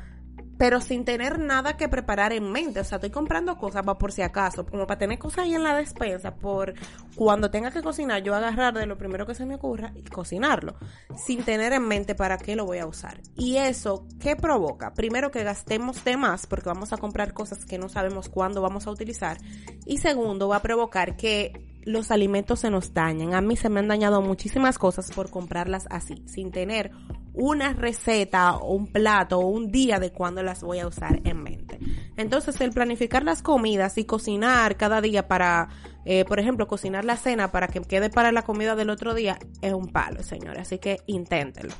pero 0.59 0.81
sin 0.81 1.05
tener 1.05 1.39
nada 1.39 1.77
que 1.77 1.89
preparar 1.89 2.33
en 2.33 2.51
mente. 2.51 2.81
O 2.81 2.85
sea, 2.85 2.97
estoy 2.97 3.11
comprando 3.11 3.57
cosas 3.57 3.83
para 3.83 3.99
por 3.99 4.13
si 4.13 4.23
acaso, 4.23 4.67
como 4.67 4.87
para 4.87 4.99
tener 4.99 5.19
cosas 5.19 5.45
ahí 5.45 5.55
en 5.55 5.63
la 5.63 5.77
despensa, 5.77 6.35
por 6.35 6.75
cuando 7.15 7.51
tenga 7.51 7.71
que 7.71 7.83
cocinar, 7.83 8.23
yo 8.23 8.35
agarrar 8.35 8.75
de 8.75 8.87
lo 8.87 8.97
primero 8.97 9.27
que 9.27 9.35
se 9.35 9.47
me 9.47 9.57
ocurra 9.57 9.93
y 9.95 10.03
cocinarlo, 10.03 10.77
sin 11.17 11.45
tener 11.45 11.73
en 11.73 11.87
mente 11.87 12.15
para 12.15 12.39
qué 12.39 12.57
lo 12.57 12.65
voy 12.65 12.79
a 12.79 12.87
usar. 12.87 13.21
Y 13.35 13.57
eso, 13.57 14.07
¿qué 14.21 14.37
provoca? 14.37 14.93
Primero 14.95 15.31
que 15.31 15.45
gastemos 15.45 16.05
de 16.05 16.17
más, 16.17 16.47
porque 16.47 16.69
vamos 16.69 16.93
a 16.93 16.99
comprar 16.99 17.33
cosas 17.33 17.65
que 17.65 17.79
no 17.79 17.89
sabemos 17.89 18.29
cuándo 18.29 18.61
vamos 18.63 18.87
a 18.87 18.91
utilizar. 18.91 19.39
Y 19.85 19.99
segundo, 19.99 20.49
va 20.49 20.57
a 20.57 20.63
provocar 20.63 21.17
que 21.17 21.75
los 21.87 22.11
alimentos 22.11 22.61
se 22.61 22.69
nos 22.69 22.93
dañen. 22.93 23.33
A 23.33 23.40
mí 23.40 23.57
se 23.57 23.71
me 23.71 23.81
han 23.81 23.88
dañado 23.88 24.21
muchísimas 24.21 24.76
cosas 24.76 25.11
por 25.12 25.31
comprarlas 25.31 25.87
así, 25.88 26.23
sin 26.26 26.50
tener 26.50 26.90
una 27.33 27.73
receta 27.75 28.57
o 28.57 28.75
un 28.75 28.88
plato 28.88 29.38
o 29.38 29.47
un 29.47 29.71
día 29.71 30.00
de 30.00 30.11
cuándo 30.11 30.43
las 30.43 30.62
voy 30.62 30.81
a 30.81 30.88
usar 30.88 31.21
en 31.25 31.43
mente. 31.43 31.78
Entonces, 32.16 32.61
el 32.61 32.73
planificar 32.73 33.23
las 33.23 33.40
comidas 33.40 33.99
y 33.99 34.05
cocinar 34.05 34.76
cada 34.76 35.00
día 35.00 35.28
para, 35.28 35.69
eh, 36.05 36.25
por 36.25 36.40
ejemplo, 36.40 36.66
cocinar 36.66 37.05
la 37.05 37.16
cena 37.16 37.52
para 37.52 37.69
que 37.69 37.81
quede 37.83 38.11
para 38.11 38.33
la 38.33 38.43
comida 38.43 38.75
del 38.75 38.90
otro 38.90 39.14
día 39.14 39.38
es 39.62 39.73
un 39.73 39.88
palo, 39.88 40.23
señores. 40.25 40.62
Así 40.62 40.78
que 40.78 40.99
inténtenlo. 41.07 41.75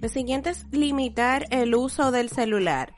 Lo 0.00 0.08
siguiente 0.08 0.50
es 0.50 0.66
limitar 0.72 1.46
el 1.50 1.74
uso 1.74 2.10
del 2.10 2.28
celular. 2.28 2.94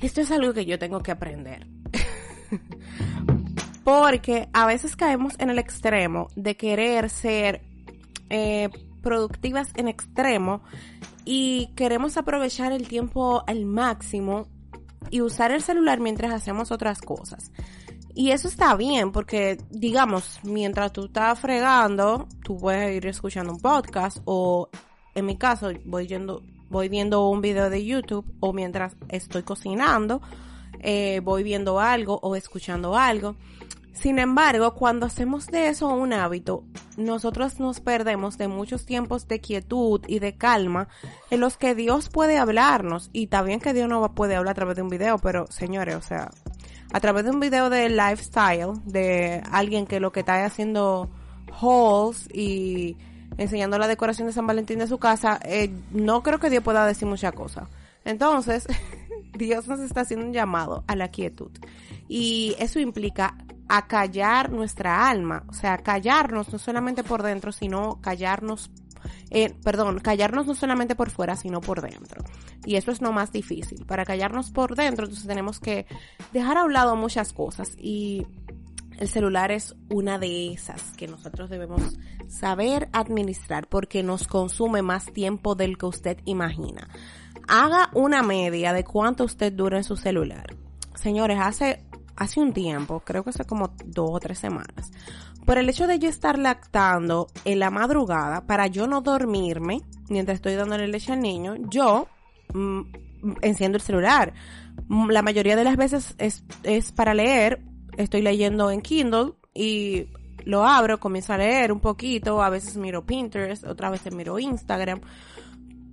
Esto 0.00 0.20
es 0.20 0.30
algo 0.30 0.52
que 0.52 0.66
yo 0.66 0.78
tengo 0.78 1.02
que 1.02 1.12
aprender. 1.12 1.66
Porque 3.90 4.48
a 4.52 4.66
veces 4.66 4.94
caemos 4.94 5.34
en 5.40 5.50
el 5.50 5.58
extremo 5.58 6.28
de 6.36 6.56
querer 6.56 7.10
ser 7.10 7.60
eh, 8.28 8.68
productivas 9.02 9.72
en 9.74 9.88
extremo 9.88 10.62
y 11.24 11.72
queremos 11.74 12.16
aprovechar 12.16 12.70
el 12.70 12.86
tiempo 12.86 13.42
al 13.48 13.64
máximo 13.64 14.46
y 15.10 15.22
usar 15.22 15.50
el 15.50 15.60
celular 15.60 15.98
mientras 15.98 16.32
hacemos 16.32 16.70
otras 16.70 17.00
cosas. 17.00 17.50
Y 18.14 18.30
eso 18.30 18.46
está 18.46 18.76
bien 18.76 19.10
porque, 19.10 19.58
digamos, 19.70 20.38
mientras 20.44 20.92
tú 20.92 21.06
estás 21.06 21.40
fregando, 21.40 22.28
tú 22.44 22.58
puedes 22.58 22.96
ir 22.96 23.08
escuchando 23.08 23.52
un 23.52 23.58
podcast 23.58 24.18
o, 24.24 24.68
en 25.16 25.26
mi 25.26 25.36
caso, 25.36 25.68
voy 25.84 26.06
yendo, 26.06 26.44
voy 26.68 26.88
viendo 26.88 27.28
un 27.28 27.40
video 27.40 27.68
de 27.68 27.84
YouTube 27.84 28.24
o 28.38 28.52
mientras 28.52 28.96
estoy 29.08 29.42
cocinando, 29.42 30.22
eh, 30.78 31.20
voy 31.24 31.42
viendo 31.42 31.80
algo 31.80 32.20
o 32.22 32.36
escuchando 32.36 32.96
algo. 32.96 33.34
Sin 33.92 34.18
embargo, 34.18 34.74
cuando 34.74 35.06
hacemos 35.06 35.46
de 35.48 35.68
eso 35.68 35.88
un 35.88 36.12
hábito, 36.12 36.64
nosotros 36.96 37.58
nos 37.58 37.80
perdemos 37.80 38.38
de 38.38 38.48
muchos 38.48 38.86
tiempos 38.86 39.26
de 39.26 39.40
quietud 39.40 40.00
y 40.06 40.20
de 40.20 40.36
calma 40.36 40.88
en 41.30 41.40
los 41.40 41.56
que 41.56 41.74
Dios 41.74 42.08
puede 42.08 42.38
hablarnos. 42.38 43.10
Y 43.12 43.28
bien 43.44 43.60
que 43.60 43.74
Dios 43.74 43.88
no 43.88 44.14
puede 44.14 44.36
hablar 44.36 44.52
a 44.52 44.54
través 44.54 44.76
de 44.76 44.82
un 44.82 44.88
video, 44.88 45.18
pero 45.18 45.46
señores, 45.48 45.96
o 45.96 46.02
sea, 46.02 46.30
a 46.92 47.00
través 47.00 47.24
de 47.24 47.30
un 47.30 47.40
video 47.40 47.68
de 47.68 47.88
lifestyle, 47.88 48.72
de 48.84 49.42
alguien 49.50 49.86
que 49.86 50.00
lo 50.00 50.12
que 50.12 50.20
está 50.20 50.44
haciendo 50.44 51.10
hauls 51.60 52.28
y 52.32 52.96
enseñando 53.38 53.78
la 53.78 53.88
decoración 53.88 54.26
de 54.26 54.32
San 54.32 54.46
Valentín 54.46 54.78
de 54.78 54.86
su 54.86 54.98
casa, 54.98 55.40
eh, 55.44 55.70
no 55.90 56.22
creo 56.22 56.38
que 56.38 56.50
Dios 56.50 56.62
pueda 56.62 56.86
decir 56.86 57.08
mucha 57.08 57.32
cosa. 57.32 57.68
Entonces, 58.04 58.66
Dios 59.34 59.68
nos 59.68 59.80
está 59.80 60.02
haciendo 60.02 60.26
un 60.26 60.32
llamado 60.32 60.84
a 60.86 60.96
la 60.96 61.08
quietud. 61.08 61.50
Y 62.08 62.56
eso 62.58 62.80
implica 62.80 63.36
a 63.70 63.86
callar 63.86 64.50
nuestra 64.50 65.08
alma, 65.08 65.44
o 65.48 65.52
sea, 65.52 65.78
callarnos 65.78 66.52
no 66.52 66.58
solamente 66.58 67.04
por 67.04 67.22
dentro, 67.22 67.52
sino 67.52 68.00
callarnos, 68.00 68.68
eh, 69.30 69.54
perdón, 69.62 70.00
callarnos 70.00 70.48
no 70.48 70.56
solamente 70.56 70.96
por 70.96 71.08
fuera, 71.10 71.36
sino 71.36 71.60
por 71.60 71.80
dentro. 71.80 72.24
Y 72.66 72.74
eso 72.74 72.90
es 72.90 73.00
lo 73.00 73.12
más 73.12 73.30
difícil. 73.30 73.86
Para 73.86 74.04
callarnos 74.04 74.50
por 74.50 74.74
dentro, 74.74 75.04
entonces 75.04 75.28
tenemos 75.28 75.60
que 75.60 75.86
dejar 76.32 76.58
a 76.58 76.64
un 76.64 76.72
lado 76.72 76.96
muchas 76.96 77.32
cosas 77.32 77.76
y 77.78 78.26
el 78.98 79.08
celular 79.08 79.52
es 79.52 79.76
una 79.88 80.18
de 80.18 80.52
esas 80.52 80.82
que 80.96 81.06
nosotros 81.06 81.48
debemos 81.48 81.96
saber 82.26 82.88
administrar 82.92 83.68
porque 83.68 84.02
nos 84.02 84.26
consume 84.26 84.82
más 84.82 85.06
tiempo 85.12 85.54
del 85.54 85.78
que 85.78 85.86
usted 85.86 86.18
imagina. 86.24 86.88
Haga 87.46 87.88
una 87.94 88.24
media 88.24 88.72
de 88.72 88.82
cuánto 88.82 89.22
usted 89.22 89.52
dura 89.52 89.78
en 89.78 89.84
su 89.84 89.96
celular. 89.96 90.56
Señores, 90.96 91.38
hace 91.40 91.84
hace 92.20 92.38
un 92.38 92.52
tiempo, 92.52 93.00
creo 93.00 93.24
que 93.24 93.30
hace 93.30 93.46
como 93.46 93.72
dos 93.82 94.10
o 94.12 94.20
tres 94.20 94.38
semanas, 94.38 94.92
por 95.46 95.56
el 95.56 95.70
hecho 95.70 95.86
de 95.86 95.98
yo 95.98 96.08
estar 96.08 96.38
lactando 96.38 97.28
en 97.46 97.58
la 97.58 97.70
madrugada 97.70 98.46
para 98.46 98.66
yo 98.66 98.86
no 98.86 99.00
dormirme 99.00 99.80
mientras 100.10 100.36
estoy 100.36 100.54
dándole 100.54 100.86
leche 100.86 101.14
al 101.14 101.20
niño, 101.20 101.54
yo 101.70 102.08
mm, 102.52 102.80
enciendo 103.40 103.76
el 103.76 103.82
celular. 103.82 104.34
La 105.08 105.22
mayoría 105.22 105.56
de 105.56 105.64
las 105.64 105.78
veces 105.78 106.14
es, 106.18 106.44
es 106.62 106.92
para 106.92 107.14
leer, 107.14 107.62
estoy 107.96 108.20
leyendo 108.20 108.70
en 108.70 108.82
Kindle 108.82 109.32
y 109.54 110.08
lo 110.44 110.66
abro, 110.66 111.00
comienzo 111.00 111.32
a 111.32 111.38
leer 111.38 111.72
un 111.72 111.80
poquito, 111.80 112.42
a 112.42 112.50
veces 112.50 112.76
miro 112.76 113.06
Pinterest, 113.06 113.64
otra 113.64 113.88
vez 113.88 114.02
miro 114.12 114.38
Instagram, 114.38 115.00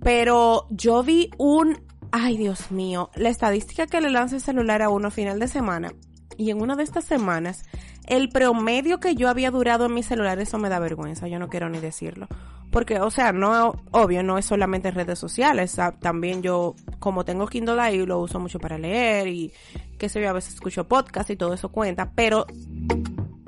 pero 0.02 0.66
yo 0.68 1.02
vi 1.02 1.30
un, 1.38 1.80
ay 2.12 2.36
Dios 2.36 2.70
mío, 2.70 3.08
la 3.14 3.30
estadística 3.30 3.86
que 3.86 4.02
le 4.02 4.10
lanza 4.10 4.36
el 4.36 4.42
celular 4.42 4.82
a 4.82 4.90
uno 4.90 5.10
final 5.10 5.38
de 5.38 5.48
semana 5.48 5.94
y 6.38 6.50
en 6.50 6.62
una 6.62 6.76
de 6.76 6.84
estas 6.84 7.04
semanas, 7.04 7.64
el 8.06 8.30
promedio 8.30 9.00
que 9.00 9.14
yo 9.16 9.28
había 9.28 9.50
durado 9.50 9.84
en 9.86 9.94
mi 9.94 10.02
celular, 10.02 10.38
eso 10.38 10.56
me 10.56 10.70
da 10.70 10.78
vergüenza, 10.78 11.28
yo 11.28 11.38
no 11.38 11.48
quiero 11.48 11.68
ni 11.68 11.80
decirlo. 11.80 12.28
Porque, 12.70 13.00
o 13.00 13.10
sea, 13.10 13.32
no, 13.32 13.74
obvio, 13.90 14.22
no 14.22 14.38
es 14.38 14.44
solamente 14.44 14.90
redes 14.90 15.18
sociales, 15.18 15.76
también 16.00 16.40
yo, 16.40 16.76
como 17.00 17.24
tengo 17.24 17.46
Kindle 17.46 17.80
ahí, 17.80 18.06
lo 18.06 18.20
uso 18.20 18.38
mucho 18.38 18.60
para 18.60 18.78
leer 18.78 19.26
y, 19.26 19.52
qué 19.98 20.08
sé 20.08 20.20
yo, 20.20 20.30
a 20.30 20.34
veces 20.34 20.54
escucho 20.54 20.86
podcast 20.86 21.28
y 21.30 21.36
todo 21.36 21.54
eso 21.54 21.70
cuenta, 21.70 22.12
pero 22.14 22.46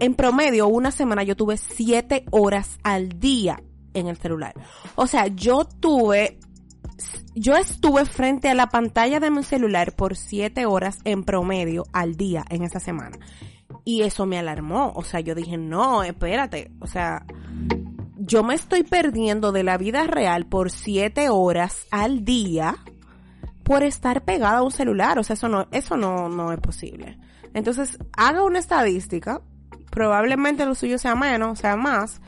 en 0.01 0.15
promedio, 0.15 0.67
una 0.67 0.91
semana 0.91 1.23
yo 1.23 1.37
tuve 1.37 1.57
siete 1.59 2.25
horas 2.31 2.79
al 2.83 3.21
día 3.21 3.63
en 3.95 4.09
el 4.09 4.17
celular. 4.17 4.55
O 4.97 5.07
sea, 5.07 5.29
yo 5.29 5.65
tuve 5.65 6.40
yo 7.35 7.57
estuve 7.57 8.05
frente 8.05 8.49
a 8.49 8.55
la 8.55 8.69
pantalla 8.69 9.21
de 9.21 9.31
mi 9.31 9.43
celular 9.43 9.95
por 9.95 10.17
siete 10.17 10.67
horas 10.67 10.99
en 11.05 11.25
promedio 11.25 11.85
al 11.93 12.17
día 12.17 12.45
en 12.51 12.63
esa 12.63 12.81
semana. 12.81 13.19
Y 13.85 14.03
eso 14.03 14.27
me 14.27 14.39
alarmó. 14.39 14.93
O 14.95 15.03
sea, 15.03 15.21
yo 15.21 15.35
dije, 15.35 15.57
no, 15.57 16.03
espérate. 16.03 16.71
O 16.81 16.87
sea, 16.87 17.25
yo 18.17 18.43
me 18.43 18.55
estoy 18.55 18.83
perdiendo 18.83 19.53
de 19.53 19.63
la 19.63 19.79
vida 19.79 20.05
real 20.05 20.47
por 20.47 20.71
siete 20.71 21.29
horas 21.29 21.87
al 21.91 22.25
día 22.25 22.77
por 23.63 23.83
estar 23.83 24.25
pegada 24.25 24.59
a 24.59 24.63
un 24.63 24.73
celular. 24.73 25.19
O 25.19 25.23
sea, 25.23 25.35
eso 25.35 25.49
no, 25.49 25.69
eso 25.71 25.97
no, 25.97 26.29
no 26.29 26.53
es 26.53 26.61
posible. 26.61 27.19
Entonces, 27.55 27.99
haga 28.17 28.43
una 28.43 28.59
estadística. 28.59 29.41
Probablemente 29.91 30.67
lo 30.67 30.75
suyo 30.75 30.99
sea 30.99 31.15
menos, 31.15 31.59
sea 31.59 31.77
más. 31.77 32.21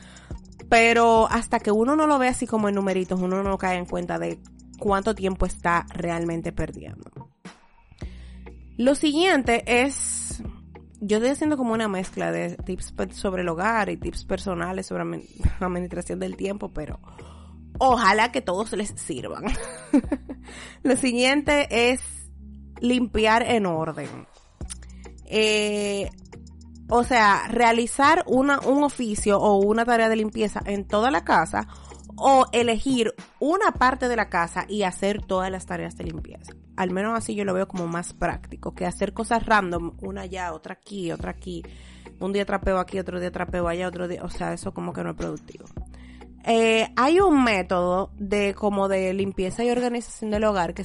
Pero 0.69 1.27
hasta 1.29 1.59
que 1.59 1.71
uno 1.71 1.95
no 1.95 2.07
lo 2.07 2.17
ve 2.17 2.27
así 2.27 2.47
como 2.47 2.67
en 2.67 2.75
numeritos, 2.75 3.21
uno 3.21 3.43
no 3.43 3.57
cae 3.57 3.77
en 3.77 3.85
cuenta 3.85 4.17
de 4.17 4.39
cuánto 4.83 5.15
tiempo 5.15 5.45
está 5.45 5.85
realmente 5.93 6.51
perdiendo. 6.51 7.29
Lo 8.75 8.95
siguiente 8.95 9.63
es 9.65 10.43
yo 10.99 11.17
estoy 11.17 11.29
haciendo 11.31 11.55
como 11.55 11.73
una 11.73 11.87
mezcla 11.87 12.33
de 12.33 12.57
tips 12.57 12.93
sobre 13.13 13.43
el 13.43 13.49
hogar 13.49 13.89
y 13.89 13.95
tips 13.95 14.25
personales 14.25 14.87
sobre 14.87 15.25
administración 15.61 16.19
del 16.19 16.35
tiempo, 16.35 16.73
pero 16.73 16.99
ojalá 17.79 18.33
que 18.33 18.41
todos 18.41 18.73
les 18.73 18.89
sirvan. 18.89 19.45
Lo 20.83 20.97
siguiente 20.97 21.91
es 21.91 22.01
limpiar 22.81 23.43
en 23.43 23.65
orden. 23.65 24.27
Eh, 25.27 26.09
o 26.89 27.05
sea, 27.05 27.47
realizar 27.47 28.25
una, 28.27 28.59
un 28.59 28.83
oficio 28.83 29.39
o 29.39 29.55
una 29.55 29.85
tarea 29.85 30.09
de 30.09 30.17
limpieza 30.17 30.61
en 30.65 30.85
toda 30.85 31.09
la 31.09 31.23
casa 31.23 31.69
o 32.15 32.45
elegir 32.51 33.13
una 33.39 33.71
parte 33.71 34.07
de 34.07 34.15
la 34.15 34.29
casa 34.29 34.65
y 34.67 34.83
hacer 34.83 35.21
todas 35.25 35.51
las 35.51 35.65
tareas 35.65 35.95
de 35.97 36.05
limpieza. 36.05 36.53
Al 36.75 36.91
menos 36.91 37.17
así 37.17 37.35
yo 37.35 37.45
lo 37.45 37.53
veo 37.53 37.67
como 37.67 37.87
más 37.87 38.13
práctico 38.13 38.73
que 38.73 38.85
hacer 38.85 39.13
cosas 39.13 39.45
random, 39.45 39.97
una 40.01 40.21
allá, 40.21 40.53
otra 40.53 40.73
aquí, 40.73 41.11
otra 41.11 41.31
aquí. 41.31 41.63
Un 42.19 42.33
día 42.33 42.45
trapeo 42.45 42.79
aquí, 42.79 42.99
otro 42.99 43.19
día 43.19 43.31
trapeo 43.31 43.67
allá, 43.67 43.87
otro 43.87 44.07
día, 44.07 44.23
o 44.23 44.29
sea, 44.29 44.53
eso 44.53 44.73
como 44.73 44.93
que 44.93 45.03
no 45.03 45.11
es 45.11 45.15
productivo. 45.15 45.65
Eh, 46.45 46.89
hay 46.95 47.19
un 47.19 47.43
método 47.43 48.11
de 48.17 48.53
como 48.53 48.87
de 48.87 49.13
limpieza 49.13 49.63
y 49.63 49.69
organización 49.69 50.31
del 50.31 50.43
hogar 50.43 50.73
que 50.73 50.83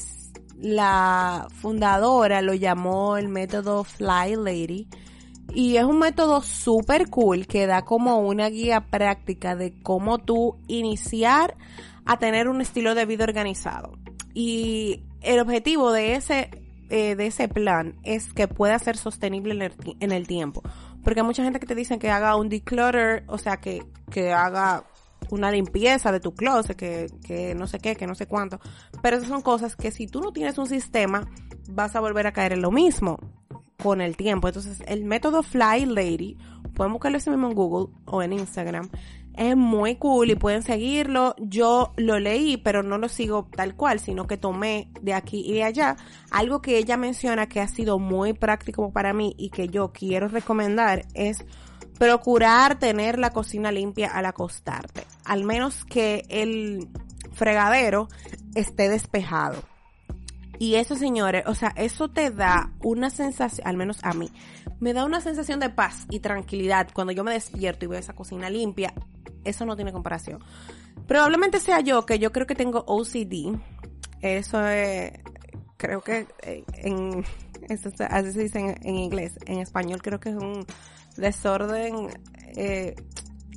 la 0.57 1.49
fundadora 1.53 2.43
lo 2.43 2.55
llamó 2.55 3.17
el 3.17 3.29
método 3.29 3.85
Fly 3.85 4.37
Lady 4.37 4.89
y 5.55 5.77
es 5.77 5.85
un 5.85 5.99
método 5.99 6.43
súper 6.43 7.09
cool 7.09 7.47
que 7.47 7.67
da 7.67 7.85
como 7.85 8.19
una 8.21 8.49
guía 8.49 8.87
práctica 8.87 9.57
de 9.57 9.73
cómo 9.83 10.19
tú 10.19 10.57
iniciar 10.69 11.57
a 12.05 12.19
tener 12.19 12.49
un 12.49 12.61
estilo 12.61 12.95
de 12.95 13.07
vida 13.07 13.25
organizado. 13.25 13.93
Y 14.35 15.03
el 15.21 15.41
objetivo 15.41 15.93
de 15.93 16.15
ese, 16.15 16.51
eh, 16.91 17.17
de 17.17 17.27
ese 17.27 17.49
plan 17.49 17.97
es 18.03 18.33
que 18.33 18.47
pueda 18.47 18.79
ser 18.79 18.97
sostenible 18.97 19.73
en 20.01 20.13
el, 20.13 20.27
tiempo. 20.27 20.63
Porque 21.03 21.21
hay 21.21 21.27
mucha 21.27 21.45
gente 21.45 21.61
que 21.61 21.67
te 21.67 21.75
dice 21.75 21.99
que 21.99 22.11
haga 22.11 22.37
un 22.37 22.49
declutter, 22.49 23.25
o 23.27 23.39
sea, 23.39 23.57
que, 23.59 23.85
que 24.11 24.33
haga 24.33 24.85
una 25.31 25.51
limpieza 25.51 26.13
de 26.13 26.21
tu 26.21 26.35
closet, 26.35 26.77
que, 26.77 27.11
que 27.27 27.55
no 27.55 27.67
sé 27.67 27.79
qué, 27.79 27.97
que 27.97 28.07
no 28.07 28.15
sé 28.15 28.27
cuánto. 28.27 28.61
Pero 29.03 29.17
esas 29.17 29.29
son 29.29 29.43
cosas 29.43 29.77
que 29.77 29.91
si 29.91 30.07
tú 30.07 30.21
no 30.21 30.33
tienes 30.33 30.59
un 30.59 30.67
sistema, 30.67 31.27
vas 31.71 31.97
a 31.97 32.01
volver 32.01 32.27
a 32.27 32.33
caer 32.33 32.53
en 32.53 32.63
lo 32.63 32.71
mismo 32.71 33.19
con 33.83 34.01
el 34.01 34.17
tiempo. 34.17 34.49
Entonces, 34.49 34.83
el 34.87 35.05
método 35.05 35.43
Fly 35.43 35.87
Lady, 35.87 36.37
pueden 36.75 36.93
buscarlo 36.93 37.19
mismo 37.19 37.49
en 37.49 37.55
Google 37.55 37.95
o 38.07 38.23
en 38.23 38.33
Instagram. 38.33 38.89
Es 39.37 39.57
muy 39.57 39.95
cool 39.95 40.31
y 40.31 40.35
pueden 40.35 40.63
seguirlo. 40.63 41.37
Yo 41.39 41.93
lo 41.97 42.19
leí, 42.19 42.57
pero 42.57 42.83
no 42.83 42.99
lo 42.99 43.09
sigo 43.09 43.49
tal 43.55 43.77
cual, 43.77 44.01
sino 44.01 44.27
que 44.27 44.37
tomé 44.37 44.91
de 45.01 45.15
aquí 45.15 45.45
y 45.47 45.55
de 45.55 45.63
allá 45.63 45.97
algo 46.33 46.61
que 46.61 46.77
ella 46.77 46.97
menciona 46.97 47.49
que 47.49 47.61
ha 47.61 47.69
sido 47.69 48.01
muy 48.01 48.33
práctico 48.33 48.93
para 48.93 49.13
mí 49.13 49.37
y 49.39 49.51
que 49.51 49.69
yo 49.69 49.93
quiero 49.93 50.27
recomendar 50.27 51.07
es 51.15 51.45
procurar 52.01 52.81
tener 52.81 53.17
la 53.21 53.31
cocina 53.31 53.71
limpia 53.71 54.09
al 54.09 54.27
acostarte. 54.27 55.05
Al 55.25 55.45
menos 55.45 55.85
que 55.85 56.25
el 56.29 56.89
fregadero 57.33 58.09
esté 58.57 58.89
despejado. 58.89 59.63
Y 60.59 60.75
eso, 60.75 60.97
señores, 60.97 61.45
o 61.47 61.55
sea, 61.55 61.73
eso 61.77 62.09
te 62.09 62.31
da 62.31 62.73
una 62.81 63.11
sensación, 63.11 63.67
al 63.67 63.77
menos 63.77 64.01
a 64.03 64.13
mí, 64.13 64.31
me 64.81 64.93
da 64.93 65.05
una 65.05 65.21
sensación 65.21 65.61
de 65.61 65.71
paz 65.71 66.07
y 66.11 66.19
tranquilidad 66.19 66.89
cuando 66.93 67.13
yo 67.13 67.23
me 67.23 67.33
despierto 67.33 67.85
y 67.85 67.89
veo 67.89 68.01
esa 68.01 68.15
cocina 68.15 68.51
limpia. 68.51 68.93
Eso 69.45 69.65
no 69.65 69.77
tiene 69.77 69.93
comparación. 69.93 70.43
Probablemente 71.07 71.61
sea 71.61 71.81
yo, 71.81 72.05
que 72.05 72.19
yo 72.19 72.33
creo 72.33 72.47
que 72.47 72.57
tengo 72.57 72.85
OCD. 72.89 73.57
Eso 74.21 74.67
es, 74.67 75.13
creo 75.77 76.01
que 76.01 76.27
eh, 76.43 76.65
en, 76.75 77.25
eso, 77.69 77.91
así 78.11 78.33
se 78.33 78.43
dice 78.43 78.77
en, 78.83 78.97
inglés. 78.97 79.39
En 79.47 79.61
español 79.61 80.03
creo 80.03 80.19
que 80.19 80.31
es 80.31 80.37
un 80.37 80.67
desorden. 81.17 82.09
Eh, 82.57 82.97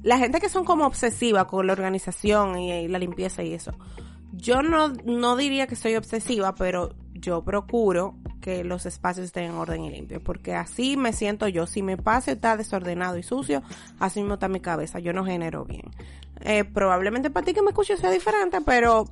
la 0.03 0.19
gente 0.19 0.39
que 0.39 0.49
son 0.49 0.65
como 0.65 0.85
obsesiva 0.85 1.47
con 1.47 1.65
la 1.65 1.73
organización 1.73 2.59
y 2.59 2.87
la 2.87 2.99
limpieza 2.99 3.41
y 3.41 3.53
eso 3.53 3.73
yo 4.33 4.61
no, 4.61 4.89
no 4.89 5.35
diría 5.35 5.67
que 5.67 5.75
soy 5.75 5.95
obsesiva, 5.95 6.55
pero 6.55 6.95
yo 7.13 7.43
procuro 7.43 8.15
que 8.41 8.63
los 8.63 8.85
espacios 8.85 9.27
estén 9.27 9.45
en 9.45 9.51
orden 9.51 9.83
y 9.83 9.91
limpios, 9.91 10.21
porque 10.23 10.55
así 10.55 10.97
me 10.97 11.13
siento 11.13 11.47
yo. 11.47 11.67
Si 11.67 11.81
mi 11.83 11.93
espacio 11.93 12.33
está 12.33 12.57
desordenado 12.57 13.17
y 13.17 13.23
sucio, 13.23 13.61
así 13.99 14.19
mismo 14.19 14.35
está 14.35 14.47
mi 14.47 14.59
cabeza, 14.59 14.99
yo 14.99 15.13
no 15.13 15.25
genero 15.25 15.65
bien. 15.65 15.83
Eh, 16.41 16.63
probablemente 16.63 17.29
para 17.29 17.45
ti 17.45 17.53
que 17.53 17.61
me 17.61 17.69
escuches 17.69 17.99
sea 17.99 18.09
diferente, 18.09 18.59
pero 18.61 19.07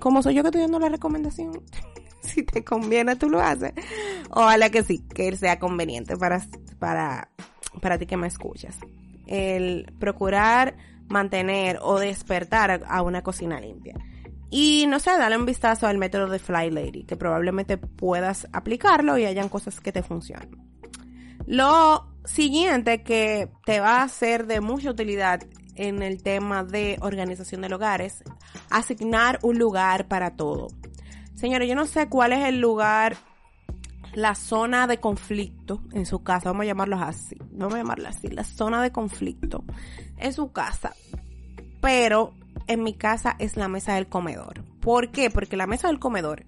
como 0.00 0.22
soy 0.22 0.34
yo 0.34 0.42
que 0.42 0.48
estoy 0.48 0.62
dando 0.62 0.78
la 0.78 0.88
recomendación, 0.88 1.60
si 2.22 2.44
te 2.44 2.64
conviene 2.64 3.16
tú 3.16 3.28
lo 3.28 3.40
haces. 3.40 3.72
Ojalá 4.30 4.70
que 4.70 4.84
sí, 4.84 5.00
que 5.14 5.34
sea 5.36 5.58
conveniente 5.58 6.16
para, 6.16 6.46
para, 6.78 7.30
para 7.80 7.98
ti 7.98 8.06
que 8.06 8.16
me 8.16 8.28
escuchas. 8.28 8.76
El 9.26 9.92
procurar 9.98 10.76
mantener 11.08 11.78
o 11.82 11.98
despertar 11.98 12.84
a 12.86 13.02
una 13.02 13.22
cocina 13.22 13.60
limpia. 13.60 13.96
Y 14.50 14.86
no 14.86 14.98
sé, 14.98 15.10
dale 15.18 15.36
un 15.36 15.46
vistazo 15.46 15.86
al 15.86 15.98
método 15.98 16.28
de 16.28 16.38
Fly 16.38 16.70
Lady, 16.70 17.04
que 17.04 17.16
probablemente 17.16 17.76
puedas 17.76 18.48
aplicarlo 18.52 19.18
y 19.18 19.26
hayan 19.26 19.48
cosas 19.48 19.80
que 19.80 19.92
te 19.92 20.02
funcionen. 20.02 20.50
Lo 21.46 22.06
siguiente 22.24 23.02
que 23.02 23.50
te 23.64 23.80
va 23.80 24.02
a 24.02 24.08
ser 24.08 24.46
de 24.46 24.60
mucha 24.60 24.90
utilidad 24.90 25.40
en 25.74 26.02
el 26.02 26.22
tema 26.22 26.64
de 26.64 26.98
organización 27.00 27.62
de 27.62 27.72
hogares, 27.72 28.24
asignar 28.68 29.38
un 29.42 29.58
lugar 29.58 30.08
para 30.08 30.36
todo. 30.36 30.68
Señores, 31.34 31.68
yo 31.68 31.74
no 31.74 31.86
sé 31.86 32.08
cuál 32.08 32.32
es 32.32 32.44
el 32.46 32.60
lugar, 32.60 33.16
la 34.12 34.34
zona 34.34 34.86
de 34.86 34.98
conflicto 34.98 35.80
en 35.92 36.04
su 36.04 36.22
casa, 36.22 36.50
vamos 36.50 36.64
a 36.64 36.66
llamarlo 36.66 36.96
así, 36.96 37.36
vamos 37.52 37.74
a 37.74 37.78
llamarlo 37.78 38.08
así, 38.08 38.28
la 38.28 38.44
zona 38.44 38.82
de 38.82 38.90
conflicto 38.90 39.64
en 40.16 40.32
su 40.32 40.52
casa. 40.52 40.92
Pero 41.80 42.34
en 42.68 42.82
mi 42.82 42.94
casa 42.94 43.34
es 43.38 43.56
la 43.56 43.68
mesa 43.68 43.94
del 43.94 44.08
comedor. 44.08 44.64
¿Por 44.80 45.10
qué? 45.10 45.30
Porque 45.30 45.56
la 45.56 45.66
mesa 45.66 45.88
del 45.88 45.98
comedor 45.98 46.44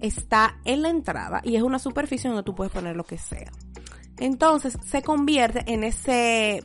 está 0.00 0.58
en 0.64 0.82
la 0.82 0.90
entrada 0.90 1.40
y 1.44 1.56
es 1.56 1.62
una 1.62 1.78
superficie 1.78 2.28
donde 2.28 2.42
tú 2.42 2.54
puedes 2.54 2.72
poner 2.72 2.96
lo 2.96 3.04
que 3.04 3.18
sea. 3.18 3.50
Entonces 4.18 4.78
se 4.84 5.02
convierte 5.02 5.64
en 5.72 5.84
ese 5.84 6.64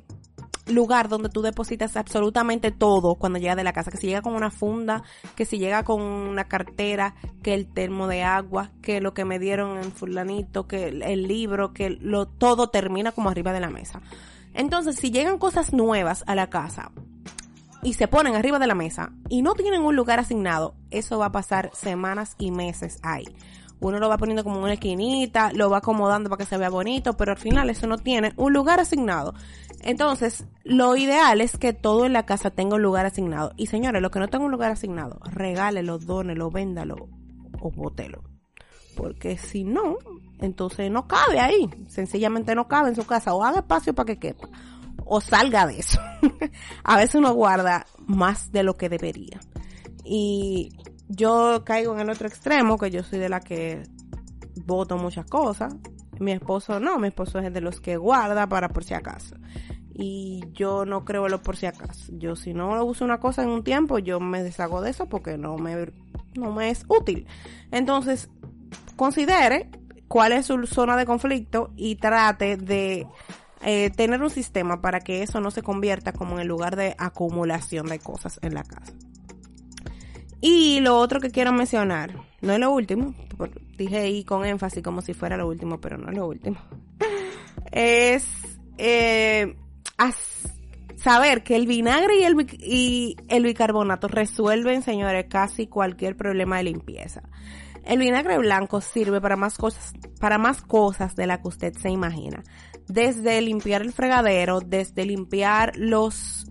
lugar 0.67 1.07
donde 1.07 1.29
tú 1.29 1.41
depositas 1.41 1.95
absolutamente 1.97 2.71
todo 2.71 3.15
cuando 3.15 3.39
llega 3.39 3.55
de 3.55 3.63
la 3.63 3.73
casa, 3.73 3.91
que 3.91 3.97
si 3.97 4.07
llega 4.07 4.21
con 4.21 4.35
una 4.35 4.51
funda, 4.51 5.03
que 5.35 5.45
si 5.45 5.57
llega 5.57 5.83
con 5.83 6.01
una 6.01 6.45
cartera, 6.45 7.15
que 7.41 7.53
el 7.53 7.67
termo 7.67 8.07
de 8.07 8.23
agua, 8.23 8.71
que 8.81 9.01
lo 9.01 9.13
que 9.13 9.25
me 9.25 9.39
dieron 9.39 9.77
en 9.77 9.91
fulanito, 9.91 10.67
que 10.67 10.87
el 10.87 11.27
libro, 11.27 11.73
que 11.73 11.89
lo 11.89 12.27
todo 12.27 12.69
termina 12.69 13.11
como 13.11 13.29
arriba 13.29 13.53
de 13.53 13.61
la 13.61 13.69
mesa. 13.69 14.01
Entonces, 14.53 14.95
si 14.95 15.11
llegan 15.11 15.37
cosas 15.37 15.73
nuevas 15.73 16.23
a 16.27 16.35
la 16.35 16.49
casa, 16.49 16.91
y 17.88 17.93
se 17.93 18.10
ponen 18.10 18.36
arriba 18.36 18.60
de 18.60 18.67
la 18.67 18.76
mesa 18.76 19.13
y 19.30 19.41
no 19.41 19.54
tienen 19.54 19.82
un 19.82 19.95
lugar 19.95 20.19
asignado, 20.19 20.76
eso 20.91 21.19
va 21.19 21.28
a 21.28 21.32
pasar 21.32 21.71
semanas 21.73 22.36
y 22.38 22.52
meses 22.52 23.00
ahí. 23.02 23.23
Uno 23.80 23.97
lo 23.97 24.10
va 24.10 24.17
poniendo 24.17 24.43
como 24.43 24.60
una 24.60 24.73
esquinita, 24.73 25.54
lo 25.54 25.69
va 25.69 25.78
acomodando 25.78 26.30
para 26.30 26.43
que 26.43 26.50
se 26.50 26.58
vea 26.58 26.69
bonito, 26.69 27.15
pero 27.15 27.32
al 27.32 27.38
final 27.38 27.69
eso 27.69 27.88
no 27.88 27.97
tiene 27.97 28.34
un 28.36 28.52
lugar 28.52 28.82
asignado. 28.82 29.34
Entonces, 29.84 30.43
lo 30.65 30.97
ideal 30.97 31.39
es 31.39 31.56
que 31.56 31.71
todo 31.71 32.06
en 32.06 32.12
la 32.12 32.26
casa 32.26 32.50
tenga 32.50 32.76
un 32.76 32.82
lugar 32.82 33.06
asignado. 33.06 33.54
Y 33.56 33.67
señores, 33.67 34.02
lo 34.02 34.12
que 34.12 34.19
no 34.19 34.28
tenga 34.28 34.43
un 34.43 34.52
lugar 34.52 34.71
asignado, 34.71 35.21
regálelo, 35.32 35.97
dónelo, 35.97 36.52
véndalo 36.52 37.08
o 37.62 37.71
bótelo. 37.71 38.21
Porque 38.97 39.38
si 39.38 39.63
no, 39.63 39.95
entonces 40.39 40.91
no 40.91 41.08
cabe 41.08 41.39
ahí. 41.39 41.69
Sencillamente 41.88 42.54
no 42.54 42.67
cabe 42.67 42.89
en 42.89 42.95
su 42.95 43.06
casa. 43.06 43.34
O 43.34 43.45
haga 43.45 43.60
espacio 43.60 43.93
para 43.93 44.08
que 44.08 44.19
quepa 44.19 44.50
o 45.05 45.21
salga 45.21 45.67
de 45.67 45.79
eso. 45.79 45.99
a 46.83 46.97
veces 46.97 47.15
uno 47.15 47.33
guarda 47.33 47.86
más 48.05 48.51
de 48.51 48.63
lo 48.63 48.77
que 48.77 48.89
debería. 48.89 49.39
Y 50.03 50.71
yo 51.10 51.63
caigo 51.65 51.93
en 51.93 52.01
el 52.01 52.10
otro 52.10 52.27
extremo, 52.27 52.77
que 52.77 52.91
yo 52.91 53.03
soy 53.03 53.19
de 53.19 53.29
la 53.29 53.39
que 53.39 53.83
voto 54.65 54.97
muchas 54.97 55.25
cosas. 55.25 55.75
Mi 56.19 56.31
esposo 56.31 56.79
no, 56.79 56.97
mi 56.97 57.10
esposo 57.10 57.39
es 57.39 57.53
de 57.53 57.62
los 57.62 57.79
que 57.79 57.97
guarda 57.97 58.47
para 58.47 58.69
por 58.69 58.83
si 58.83 58.93
acaso. 58.93 59.36
Y 59.93 60.43
yo 60.53 60.86
no 60.86 61.05
creo 61.05 61.27
lo 61.27 61.41
por 61.41 61.57
si 61.57 61.65
acaso. 61.65 62.12
Yo 62.17 62.36
si 62.36 62.53
no 62.53 62.83
uso 62.86 63.05
una 63.05 63.19
cosa 63.19 63.43
en 63.43 63.49
un 63.49 63.63
tiempo, 63.63 63.99
yo 63.99 64.19
me 64.19 64.43
deshago 64.43 64.81
de 64.81 64.91
eso 64.91 65.07
porque 65.07 65.38
no 65.38 65.57
me, 65.57 65.91
no 66.36 66.51
me 66.51 66.69
es 66.69 66.86
útil. 66.88 67.27
Entonces, 67.71 68.29
considere 68.95 69.69
cuál 70.07 70.33
es 70.33 70.47
su 70.47 70.65
zona 70.67 70.97
de 70.97 71.05
conflicto 71.05 71.71
y 71.75 71.95
trate 71.95 72.57
de 72.57 73.07
eh, 73.61 73.89
tener 73.89 74.21
un 74.21 74.29
sistema 74.29 74.81
para 74.81 74.99
que 74.99 75.23
eso 75.23 75.39
no 75.39 75.51
se 75.51 75.63
convierta 75.63 76.13
como 76.13 76.35
en 76.35 76.41
el 76.41 76.47
lugar 76.47 76.75
de 76.75 76.95
acumulación 76.97 77.87
de 77.87 77.99
cosas 77.99 78.39
en 78.41 78.53
la 78.53 78.63
casa. 78.63 78.93
Y 80.39 80.79
lo 80.81 80.97
otro 80.97 81.19
que 81.19 81.31
quiero 81.31 81.51
mencionar, 81.51 82.13
no 82.41 82.53
es 82.53 82.59
lo 82.59 82.71
último, 82.71 83.15
dije 83.77 83.97
ahí 83.97 84.23
con 84.23 84.45
énfasis 84.45 84.83
como 84.83 85.01
si 85.01 85.13
fuera 85.13 85.37
lo 85.37 85.47
último, 85.47 85.81
pero 85.81 85.97
no 85.97 86.09
es 86.09 86.15
lo 86.15 86.27
último, 86.27 86.57
es 87.71 88.27
eh, 88.77 89.55
saber 90.97 91.43
que 91.43 91.55
el 91.55 91.65
vinagre 91.65 92.19
y 92.19 92.23
el, 92.23 92.35
y 92.59 93.15
el 93.27 93.43
bicarbonato 93.43 94.07
resuelven, 94.07 94.83
señores, 94.83 95.25
casi 95.29 95.67
cualquier 95.67 96.15
problema 96.15 96.57
de 96.57 96.65
limpieza. 96.65 97.23
El 97.88 98.00
vinagre 98.00 98.38
blanco 98.38 98.82
sirve 98.82 99.21
para 99.21 99.38
más 99.38 99.58
cosas, 99.58 99.93
para 100.19 100.38
más 100.38 100.62
cosas 100.62 101.15
de 101.15 101.26
las 101.26 101.39
que 101.39 101.47
usted 101.47 101.73
se 101.73 101.89
imagina. 101.89 102.43
Desde 102.89 103.39
limpiar 103.39 103.82
el 103.82 103.93
fregadero, 103.93 104.60
desde 104.60 105.06
limpiar 105.06 105.71
los 105.78 106.45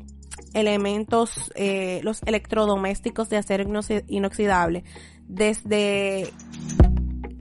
elementos, 0.55 1.53
eh, 1.55 2.01
los 2.03 2.23
electrodomésticos 2.23 3.29
de 3.29 3.37
acero 3.37 3.65
inoxidable, 4.07 4.85
desde 5.29 6.33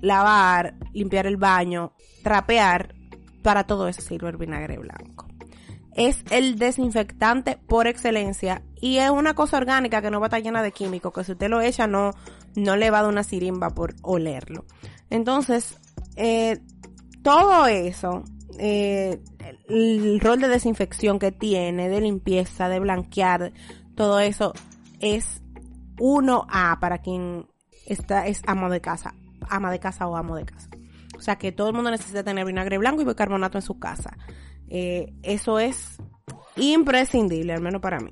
lavar, 0.02 0.76
limpiar 0.92 1.26
el 1.26 1.38
baño, 1.38 1.94
trapear, 2.22 2.96
para 3.44 3.64
todo 3.64 3.88
eso 3.88 4.02
sirve 4.02 4.30
el 4.30 4.36
vinagre 4.36 4.78
blanco. 4.78 5.25
Es 5.96 6.24
el 6.30 6.60
desinfectante 6.60 7.58
por 7.68 7.88
excelencia 7.88 8.62
y 8.80 8.98
es 8.98 9.10
una 9.10 9.34
cosa 9.34 9.58
orgánica 9.58 10.02
que 10.02 10.12
no 10.12 10.20
va 10.20 10.26
a 10.26 10.28
estar 10.28 10.44
llena 10.44 10.62
de 10.62 10.72
químicos, 10.72 11.14
que 11.14 11.24
si 11.24 11.32
usted 11.32 11.50
lo 11.50 11.62
echa 11.62 11.88
no, 11.88 12.12
no 12.56 12.76
le 12.76 12.92
va 12.92 13.00
a 13.00 13.02
dar 13.02 13.12
una 13.12 13.24
sirimba 13.24 13.72
por 13.72 13.96
olerlo. 14.02 14.66
Entonces, 15.10 15.80
eh, 16.16 16.60
todo 17.24 17.66
eso, 17.68 18.24
eh, 18.60 19.20
el 19.70 20.20
rol 20.20 20.42
de 20.42 20.50
desinfección 20.50 21.18
que 21.18 21.32
tiene, 21.32 21.90
de 21.90 22.02
limpieza, 22.02 22.70
de 22.70 22.80
blanquear, 22.80 23.54
todo 23.96 24.20
eso 24.20 24.54
es 25.00 25.42
uno 26.00 26.46
a 26.50 26.80
para 26.80 27.00
quien 27.00 27.48
está, 27.86 28.28
es 28.28 28.42
amo 28.46 28.70
de 28.70 28.82
casa, 28.82 29.16
ama 29.50 29.72
de 29.72 29.80
casa 29.80 30.08
o 30.08 30.16
amo 30.16 30.36
de 30.36 30.46
casa. 30.46 30.70
O 31.18 31.22
sea 31.22 31.38
que 31.38 31.52
todo 31.52 31.70
el 31.70 31.74
mundo 31.74 31.92
necesita 31.92 32.24
tener 32.24 32.46
vinagre 32.46 32.78
blanco 32.78 33.02
y 33.02 33.06
bicarbonato 33.06 33.58
en 33.58 33.62
su 33.62 33.80
casa. 33.80 34.18
Eh, 34.70 35.14
eso 35.24 35.60
es 35.60 35.98
imprescindible, 36.56 37.54
al 37.54 37.62
menos 37.62 37.82
para 37.82 38.00
mí. 38.00 38.12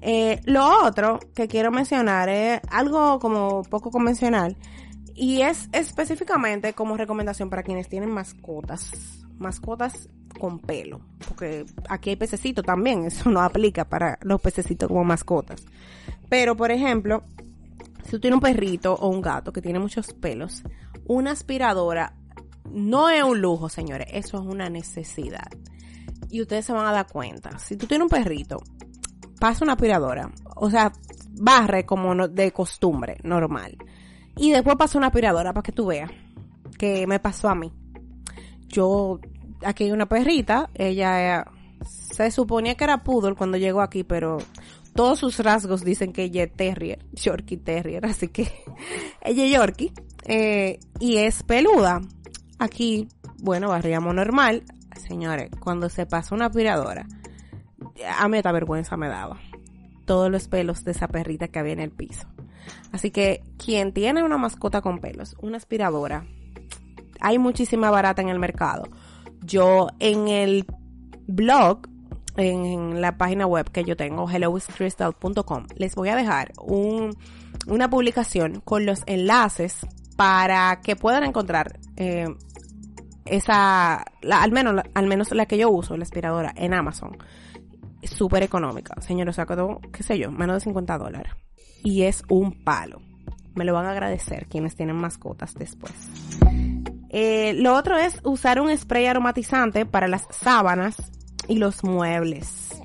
Eh, 0.00 0.40
lo 0.44 0.84
otro 0.84 1.18
que 1.34 1.48
quiero 1.48 1.70
mencionar 1.70 2.28
es 2.28 2.60
algo 2.70 3.18
como 3.18 3.62
poco 3.64 3.90
convencional 3.90 4.56
y 5.14 5.42
es 5.42 5.68
específicamente 5.72 6.72
como 6.72 6.96
recomendación 6.96 7.50
para 7.50 7.64
quienes 7.64 7.88
tienen 7.88 8.10
mascotas, 8.10 9.26
mascotas 9.38 10.08
con 10.38 10.60
pelo, 10.60 11.00
porque 11.26 11.66
aquí 11.88 12.10
hay 12.10 12.16
pececitos 12.16 12.64
también, 12.64 13.04
eso 13.06 13.28
no 13.28 13.40
aplica 13.40 13.84
para 13.84 14.18
los 14.22 14.40
pececitos 14.40 14.88
como 14.88 15.02
mascotas. 15.02 15.64
Pero 16.28 16.56
por 16.56 16.70
ejemplo, 16.70 17.24
si 18.04 18.12
tú 18.12 18.20
tienes 18.20 18.36
un 18.36 18.42
perrito 18.42 18.94
o 18.94 19.08
un 19.08 19.20
gato 19.20 19.52
que 19.52 19.60
tiene 19.60 19.80
muchos 19.80 20.14
pelos, 20.14 20.62
una 21.06 21.32
aspiradora 21.32 22.14
no 22.72 23.08
es 23.08 23.22
un 23.22 23.40
lujo, 23.40 23.68
señores, 23.68 24.08
eso 24.12 24.40
es 24.40 24.46
una 24.46 24.68
necesidad. 24.68 25.48
Y 26.30 26.42
ustedes 26.42 26.66
se 26.66 26.72
van 26.72 26.86
a 26.86 26.92
dar 26.92 27.06
cuenta. 27.06 27.58
Si 27.58 27.76
tú 27.76 27.86
tienes 27.86 28.04
un 28.04 28.10
perrito, 28.10 28.62
pasa 29.40 29.64
una 29.64 29.74
aspiradora, 29.74 30.30
o 30.56 30.70
sea, 30.70 30.92
barre 31.30 31.84
como 31.84 32.28
de 32.28 32.52
costumbre, 32.52 33.18
normal. 33.22 33.76
Y 34.36 34.50
después 34.50 34.76
pasa 34.76 34.98
una 34.98 35.08
aspiradora 35.08 35.52
para 35.52 35.62
que 35.62 35.72
tú 35.72 35.86
veas 35.86 36.10
que 36.78 37.06
me 37.06 37.18
pasó 37.18 37.48
a 37.48 37.54
mí. 37.54 37.72
Yo, 38.68 39.20
aquí 39.64 39.84
hay 39.84 39.92
una 39.92 40.06
perrita, 40.06 40.70
ella 40.74 41.46
se 41.84 42.30
suponía 42.30 42.74
que 42.76 42.84
era 42.84 43.02
poodle 43.02 43.34
cuando 43.34 43.56
llegó 43.56 43.80
aquí, 43.80 44.04
pero 44.04 44.38
todos 44.94 45.18
sus 45.18 45.38
rasgos 45.38 45.84
dicen 45.84 46.12
que 46.12 46.24
ella 46.24 46.44
es 46.44 46.52
terrier, 46.52 47.04
Yorkie 47.12 47.56
terrier, 47.56 48.04
así 48.04 48.28
que 48.28 48.52
ella 49.22 49.44
es 49.44 49.52
Yorkie. 49.52 49.92
Eh, 50.24 50.78
y 51.00 51.16
es 51.16 51.42
peluda. 51.42 52.02
Aquí, 52.58 53.08
bueno, 53.38 53.68
barríamos 53.68 54.14
normal. 54.14 54.64
Señores, 54.96 55.50
cuando 55.60 55.88
se 55.88 56.06
pasa 56.06 56.34
una 56.34 56.46
aspiradora, 56.46 57.06
a 58.18 58.28
mí 58.28 58.36
esta 58.36 58.52
vergüenza 58.52 58.96
me 58.96 59.08
daba. 59.08 59.38
Todos 60.04 60.30
los 60.30 60.48
pelos 60.48 60.84
de 60.84 60.92
esa 60.92 61.08
perrita 61.08 61.48
que 61.48 61.58
había 61.58 61.74
en 61.74 61.80
el 61.80 61.90
piso. 61.90 62.26
Así 62.92 63.10
que 63.10 63.42
quien 63.62 63.92
tiene 63.92 64.22
una 64.22 64.38
mascota 64.38 64.80
con 64.80 64.98
pelos, 64.98 65.36
una 65.40 65.56
aspiradora, 65.56 66.26
hay 67.20 67.38
muchísima 67.38 67.90
barata 67.90 68.22
en 68.22 68.28
el 68.28 68.38
mercado. 68.38 68.84
Yo 69.42 69.88
en 69.98 70.28
el 70.28 70.66
blog, 71.26 71.82
en 72.36 73.00
la 73.00 73.16
página 73.18 73.46
web 73.46 73.70
que 73.70 73.84
yo 73.84 73.96
tengo, 73.96 74.28
hellowiscrystal.com, 74.28 75.66
les 75.76 75.94
voy 75.94 76.08
a 76.08 76.16
dejar 76.16 76.52
un, 76.60 77.16
una 77.66 77.90
publicación 77.90 78.60
con 78.60 78.86
los 78.86 79.02
enlaces 79.06 79.86
para 80.16 80.80
que 80.82 80.96
puedan 80.96 81.24
encontrar 81.24 81.78
eh, 81.96 82.26
esa, 83.30 84.04
al 84.30 84.52
menos 84.52 84.82
al 84.94 85.06
menos 85.06 85.30
la 85.32 85.46
que 85.46 85.58
yo 85.58 85.70
uso, 85.70 85.96
la 85.96 86.04
aspiradora, 86.04 86.52
en 86.56 86.74
Amazon. 86.74 87.16
Súper 88.02 88.42
económica. 88.42 89.00
Señores, 89.00 89.36
sacó, 89.36 89.80
qué 89.92 90.02
sé 90.02 90.18
yo, 90.18 90.30
menos 90.30 90.56
de 90.56 90.60
50 90.60 90.98
dólares. 90.98 91.32
Y 91.82 92.02
es 92.02 92.22
un 92.28 92.64
palo. 92.64 93.00
Me 93.54 93.64
lo 93.64 93.74
van 93.74 93.86
a 93.86 93.90
agradecer 93.90 94.46
quienes 94.46 94.76
tienen 94.76 94.96
mascotas 94.96 95.54
después. 95.54 95.92
Eh, 97.10 97.54
lo 97.54 97.74
otro 97.74 97.96
es 97.96 98.20
usar 98.24 98.60
un 98.60 98.76
spray 98.76 99.06
aromatizante 99.06 99.86
para 99.86 100.08
las 100.08 100.26
sábanas 100.30 100.96
y 101.48 101.56
los 101.56 101.82
muebles. 101.82 102.77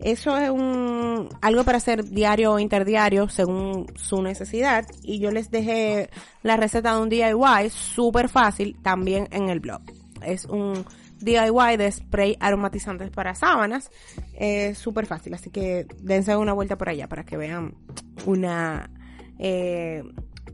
Eso 0.00 0.36
es 0.36 0.50
un, 0.50 1.28
algo 1.40 1.64
para 1.64 1.78
hacer 1.78 2.04
diario 2.04 2.52
o 2.52 2.58
interdiario 2.58 3.28
según 3.28 3.86
su 3.96 4.22
necesidad. 4.22 4.86
Y 5.02 5.18
yo 5.18 5.30
les 5.30 5.50
dejé 5.50 6.10
la 6.42 6.56
receta 6.56 6.94
de 6.94 7.02
un 7.02 7.08
DIY 7.08 7.70
súper 7.70 8.28
fácil 8.28 8.76
también 8.82 9.28
en 9.32 9.48
el 9.48 9.60
blog. 9.60 9.82
Es 10.22 10.44
un 10.44 10.84
DIY 11.20 11.76
de 11.76 11.90
spray 11.90 12.36
aromatizantes 12.38 13.10
para 13.10 13.34
sábanas. 13.34 13.90
Es 14.34 14.78
súper 14.78 15.06
fácil, 15.06 15.34
así 15.34 15.50
que 15.50 15.86
dense 16.00 16.36
una 16.36 16.52
vuelta 16.52 16.78
por 16.78 16.88
allá 16.88 17.08
para 17.08 17.24
que 17.24 17.36
vean 17.36 17.74
una, 18.24 18.90
eh, 19.38 20.04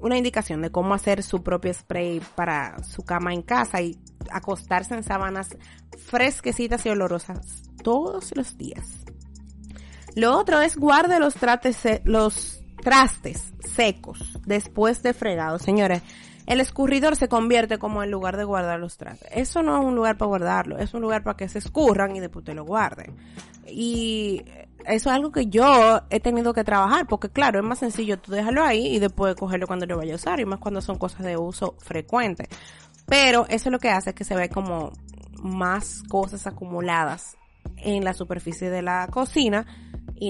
una 0.01 0.17
indicación 0.17 0.63
de 0.63 0.71
cómo 0.71 0.95
hacer 0.95 1.23
su 1.23 1.43
propio 1.43 1.73
spray 1.75 2.21
para 2.35 2.83
su 2.83 3.05
cama 3.05 3.35
en 3.35 3.43
casa 3.43 3.83
y 3.83 3.99
acostarse 4.31 4.95
en 4.95 5.03
sábanas 5.03 5.55
fresquecitas 5.99 6.87
y 6.87 6.89
olorosas 6.89 7.63
todos 7.83 8.35
los 8.35 8.57
días. 8.57 9.04
Lo 10.15 10.39
otro 10.39 10.61
es 10.61 10.77
guarde 10.77 11.19
los, 11.19 11.35
los 12.05 12.61
trastes 12.83 13.53
secos 13.75 14.39
después 14.47 15.03
de 15.03 15.13
fregado. 15.13 15.59
Señores, 15.59 16.03
el 16.47 16.61
escurridor 16.61 17.17
se 17.17 17.29
convierte 17.29 17.79
como 17.79 18.03
el 18.03 18.11
lugar 18.11 18.37
de 18.37 18.45
guardar 18.45 18.79
los 18.79 18.97
trastes. 18.97 19.29
Eso 19.33 19.63
no 19.63 19.79
es 19.79 19.85
un 19.85 19.95
lugar 19.95 20.19
para 20.19 20.29
guardarlo, 20.29 20.79
es 20.79 20.93
un 20.95 21.01
lugar 21.01 21.23
para 21.25 21.37
que 21.37 21.49
se 21.49 21.59
escurran 21.59 22.15
y 22.15 22.21
después 22.21 22.45
te 22.45 22.55
lo 22.55 22.65
guarden. 22.65 23.17
Y 23.67 24.45
eso 24.87 25.09
es 25.09 25.17
algo 25.17 25.33
que 25.33 25.47
yo 25.47 26.03
he 26.11 26.21
tenido 26.21 26.53
que 26.53 26.63
trabajar, 26.63 27.07
porque 27.07 27.31
claro, 27.31 27.59
es 27.59 27.65
más 27.65 27.79
sencillo 27.79 28.19
tú 28.19 28.33
dejarlo 28.33 28.63
ahí 28.63 28.95
y 28.95 28.99
después 28.99 29.35
cogerlo 29.35 29.67
cuando 29.67 29.87
lo 29.87 29.97
vaya 29.97 30.13
a 30.13 30.17
usar, 30.17 30.41
y 30.41 30.45
más 30.45 30.59
cuando 30.59 30.83
son 30.83 30.99
cosas 30.99 31.25
de 31.25 31.37
uso 31.39 31.77
frecuente. 31.79 32.49
Pero 33.07 33.47
eso 33.49 33.69
es 33.69 33.73
lo 33.73 33.79
que 33.79 33.89
hace 33.89 34.15
que 34.15 34.25
se 34.25 34.35
ve 34.35 34.51
como 34.51 34.93
más 35.43 36.03
cosas 36.09 36.47
acumuladas 36.47 37.37
en 37.77 38.05
la 38.05 38.13
superficie 38.13 38.71
de 38.71 38.83
la 38.83 39.09
cocina 39.11 39.67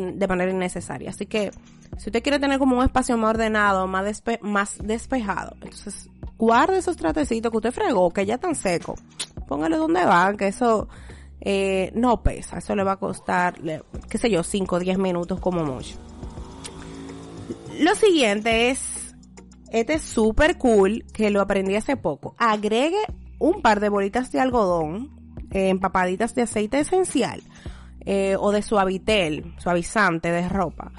de 0.01 0.29
manera 0.29 0.51
innecesaria. 0.51 1.11
Así 1.11 1.27
que 1.27 1.51
si 1.99 2.09
usted 2.09 2.23
quiere 2.23 2.39
tener 2.39 2.59
como 2.59 2.79
un 2.79 2.85
espacio 2.85 3.17
más 3.17 3.31
ordenado, 3.31 3.87
más, 3.87 4.23
más 4.41 4.79
despejado, 4.83 5.57
entonces 5.61 6.09
guarde 6.37 6.79
esos 6.79 6.97
tratecitos 6.97 7.51
que 7.51 7.57
usted 7.57 7.73
fregó, 7.73 8.11
que 8.11 8.27
ya 8.27 8.35
están 8.35 8.55
secos. 8.55 9.01
Póngalo 9.47 9.79
donde 9.79 10.05
van, 10.05 10.37
que 10.37 10.49
eso 10.49 10.89
eh, 11.41 11.93
no 11.95 12.23
pesa. 12.23 12.59
Eso 12.59 12.75
le 12.75 12.85
va 12.85 12.93
a 12.93 12.97
costar, 12.97 13.55
qué 14.09 14.19
sé 14.19 14.31
yo, 14.31 14.43
5 14.43 14.77
o 14.77 14.79
10 14.79 14.99
minutos 14.99 15.41
como 15.41 15.65
mucho. 15.65 15.97
Lo 17.81 17.95
siguiente 17.95 18.71
es, 18.71 19.15
este 19.71 19.95
es 19.95 20.03
súper 20.03 20.59
cool, 20.59 21.05
que 21.13 21.31
lo 21.31 21.41
aprendí 21.41 21.77
hace 21.77 21.97
poco. 21.97 22.35
Agregue 22.39 23.01
un 23.39 23.63
par 23.63 23.81
de 23.81 23.89
bolitas 23.89 24.33
de 24.33 24.41
algodón 24.41 25.11
eh, 25.51 25.69
empapaditas 25.69 26.35
de 26.35 26.43
aceite 26.43 26.81
esencial 26.81 27.43
eh, 28.07 28.37
o 28.39 28.53
de 28.53 28.63
suavitel, 28.63 29.55
suavizante 29.59 30.31
de 30.31 30.49
ropa, 30.49 30.93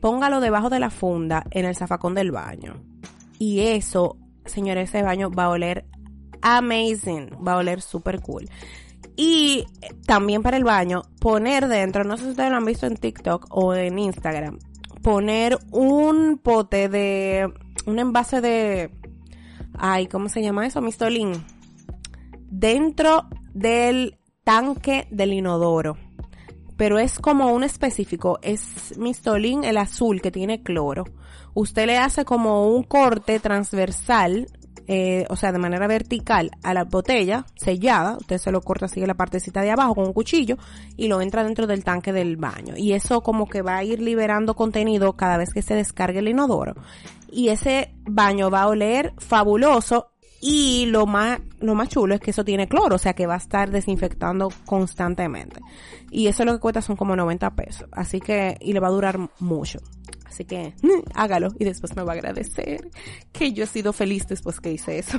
póngalo 0.00 0.40
debajo 0.40 0.70
de 0.70 0.80
la 0.80 0.90
funda 0.90 1.44
en 1.50 1.64
el 1.64 1.74
zafacón 1.74 2.14
del 2.14 2.30
baño. 2.30 2.82
Y 3.38 3.60
eso, 3.60 4.16
señores, 4.44 4.90
ese 4.90 5.02
baño 5.02 5.30
va 5.30 5.44
a 5.44 5.50
oler 5.50 5.86
amazing, 6.42 7.30
va 7.46 7.54
a 7.54 7.56
oler 7.56 7.82
super 7.82 8.20
cool. 8.20 8.48
Y 9.16 9.66
también 10.06 10.42
para 10.42 10.56
el 10.56 10.64
baño, 10.64 11.02
poner 11.20 11.68
dentro, 11.68 12.04
no 12.04 12.16
sé 12.16 12.24
si 12.24 12.30
ustedes 12.30 12.50
lo 12.50 12.56
han 12.56 12.64
visto 12.64 12.86
en 12.86 12.96
TikTok 12.96 13.46
o 13.50 13.74
en 13.74 13.98
Instagram, 13.98 14.58
poner 15.02 15.58
un 15.70 16.38
pote 16.38 16.88
de, 16.88 17.52
un 17.86 17.98
envase 17.98 18.40
de, 18.40 18.90
ay, 19.76 20.06
¿cómo 20.06 20.28
se 20.28 20.42
llama 20.42 20.66
eso? 20.66 20.80
Mistolín. 20.80 21.44
Dentro 22.50 23.26
del 23.52 24.18
tanque 24.44 25.06
del 25.10 25.32
inodoro 25.32 25.96
pero 26.76 26.98
es 26.98 27.18
como 27.18 27.52
un 27.52 27.64
específico, 27.64 28.38
es 28.42 28.96
Mistolín 28.98 29.64
el 29.64 29.76
azul 29.76 30.20
que 30.20 30.30
tiene 30.30 30.62
cloro. 30.62 31.04
Usted 31.54 31.86
le 31.86 31.98
hace 31.98 32.24
como 32.24 32.68
un 32.68 32.82
corte 32.82 33.38
transversal 33.40 34.46
eh, 34.86 35.24
o 35.30 35.36
sea, 35.36 35.50
de 35.50 35.58
manera 35.58 35.86
vertical 35.86 36.50
a 36.62 36.74
la 36.74 36.84
botella 36.84 37.46
sellada, 37.54 38.18
usted 38.18 38.36
se 38.36 38.52
lo 38.52 38.60
corta 38.60 38.84
así 38.84 39.00
en 39.00 39.08
la 39.08 39.14
partecita 39.14 39.62
de 39.62 39.70
abajo 39.70 39.94
con 39.94 40.06
un 40.06 40.12
cuchillo 40.12 40.58
y 40.96 41.08
lo 41.08 41.22
entra 41.22 41.42
dentro 41.42 41.66
del 41.66 41.84
tanque 41.84 42.12
del 42.12 42.36
baño. 42.36 42.74
Y 42.76 42.92
eso 42.92 43.22
como 43.22 43.48
que 43.48 43.62
va 43.62 43.78
a 43.78 43.84
ir 43.84 44.02
liberando 44.02 44.54
contenido 44.54 45.14
cada 45.14 45.38
vez 45.38 45.54
que 45.54 45.62
se 45.62 45.74
descargue 45.74 46.18
el 46.18 46.28
inodoro. 46.28 46.74
Y 47.30 47.48
ese 47.48 47.94
baño 48.04 48.50
va 48.50 48.62
a 48.62 48.68
oler 48.68 49.14
fabuloso 49.18 50.10
y 50.46 50.84
lo 50.84 51.06
más, 51.06 51.40
lo 51.60 51.74
más 51.74 51.88
chulo 51.88 52.14
es 52.14 52.20
que 52.20 52.30
eso 52.30 52.44
tiene 52.44 52.68
cloro, 52.68 52.96
o 52.96 52.98
sea 52.98 53.14
que 53.14 53.26
va 53.26 53.32
a 53.32 53.38
estar 53.38 53.70
desinfectando 53.70 54.52
constantemente. 54.66 55.62
Y 56.10 56.26
eso 56.26 56.44
lo 56.44 56.52
que 56.52 56.58
cuesta 56.58 56.82
son 56.82 56.96
como 56.96 57.16
90 57.16 57.48
pesos. 57.54 57.88
Así 57.92 58.20
que, 58.20 58.58
y 58.60 58.74
le 58.74 58.80
va 58.80 58.88
a 58.88 58.90
durar 58.90 59.18
mucho. 59.38 59.78
Así 60.26 60.44
que 60.44 60.74
hágalo 61.14 61.48
y 61.58 61.64
después 61.64 61.96
me 61.96 62.02
va 62.02 62.12
a 62.12 62.16
agradecer 62.16 62.90
que 63.32 63.54
yo 63.54 63.64
he 63.64 63.66
sido 63.66 63.94
feliz 63.94 64.28
después 64.28 64.60
que 64.60 64.70
hice 64.70 64.98
eso. 64.98 65.18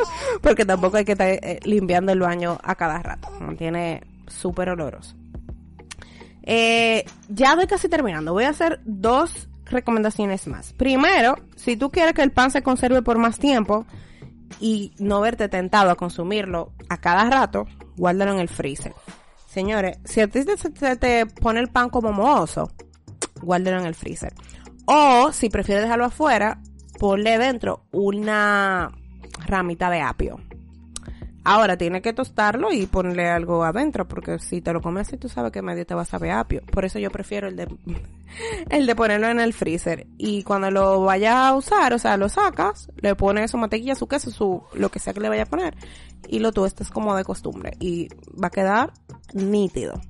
Porque 0.40 0.64
tampoco 0.64 0.96
hay 0.96 1.04
que 1.04 1.12
estar 1.12 1.28
eh, 1.28 1.60
limpiando 1.64 2.10
el 2.10 2.20
baño 2.20 2.56
a 2.62 2.74
cada 2.74 3.02
rato. 3.02 3.28
Tiene 3.58 4.02
súper 4.26 4.70
oloroso. 4.70 5.14
Eh, 6.44 7.04
ya 7.28 7.56
voy 7.56 7.66
casi 7.66 7.90
terminando. 7.90 8.32
Voy 8.32 8.44
a 8.44 8.48
hacer 8.48 8.80
dos 8.86 9.50
recomendaciones 9.66 10.46
más. 10.46 10.72
Primero, 10.72 11.36
si 11.56 11.76
tú 11.76 11.90
quieres 11.90 12.14
que 12.14 12.22
el 12.22 12.32
pan 12.32 12.50
se 12.50 12.62
conserve 12.62 13.02
por 13.02 13.18
más 13.18 13.38
tiempo 13.38 13.84
y 14.62 14.92
no 14.98 15.20
verte 15.20 15.48
tentado 15.48 15.90
a 15.90 15.96
consumirlo 15.96 16.72
a 16.88 16.98
cada 16.98 17.28
rato, 17.28 17.66
guárdalo 17.96 18.32
en 18.32 18.38
el 18.38 18.48
freezer. 18.48 18.94
Señores, 19.48 19.98
si 20.04 20.20
a 20.20 20.28
ti 20.28 20.44
se 20.44 20.96
te 20.96 21.26
pone 21.26 21.58
el 21.58 21.68
pan 21.68 21.90
como 21.90 22.12
mohoso, 22.12 22.70
guárdelo 23.42 23.80
en 23.80 23.86
el 23.86 23.96
freezer. 23.96 24.32
O 24.86 25.32
si 25.32 25.50
prefieres 25.50 25.82
dejarlo 25.82 26.04
afuera, 26.04 26.62
ponle 26.98 27.38
dentro 27.38 27.84
una 27.90 28.92
ramita 29.46 29.90
de 29.90 30.00
apio. 30.00 30.40
Ahora 31.44 31.76
tiene 31.76 32.02
que 32.02 32.12
tostarlo 32.12 32.72
y 32.72 32.86
ponerle 32.86 33.28
algo 33.28 33.64
adentro, 33.64 34.06
porque 34.06 34.38
si 34.38 34.60
te 34.60 34.72
lo 34.72 34.80
comes 34.80 35.08
así, 35.08 35.16
tú 35.16 35.28
sabes 35.28 35.50
que 35.50 35.60
medio 35.60 35.84
te 35.84 35.94
va 35.94 36.02
a 36.02 36.04
saber 36.04 36.30
apio. 36.30 36.62
Por 36.70 36.84
eso 36.84 37.00
yo 37.00 37.10
prefiero 37.10 37.48
el 37.48 37.56
de, 37.56 37.68
el 38.70 38.86
de 38.86 38.94
ponerlo 38.94 39.28
en 39.28 39.40
el 39.40 39.52
freezer. 39.52 40.06
Y 40.18 40.44
cuando 40.44 40.70
lo 40.70 41.02
vayas 41.02 41.34
a 41.34 41.54
usar, 41.54 41.92
o 41.94 41.98
sea, 41.98 42.16
lo 42.16 42.28
sacas, 42.28 42.88
le 42.96 43.16
pones 43.16 43.50
su 43.50 43.58
mantequilla, 43.58 43.96
su 43.96 44.06
queso, 44.06 44.30
su, 44.30 44.62
lo 44.74 44.88
que 44.90 45.00
sea 45.00 45.12
que 45.12 45.20
le 45.20 45.28
vaya 45.28 45.42
a 45.42 45.46
poner, 45.46 45.74
y 46.28 46.38
lo 46.38 46.52
tuestas 46.52 46.90
como 46.90 47.16
de 47.16 47.24
costumbre. 47.24 47.72
Y 47.80 48.08
va 48.40 48.46
a 48.46 48.50
quedar 48.50 48.92
nítido. 49.34 50.00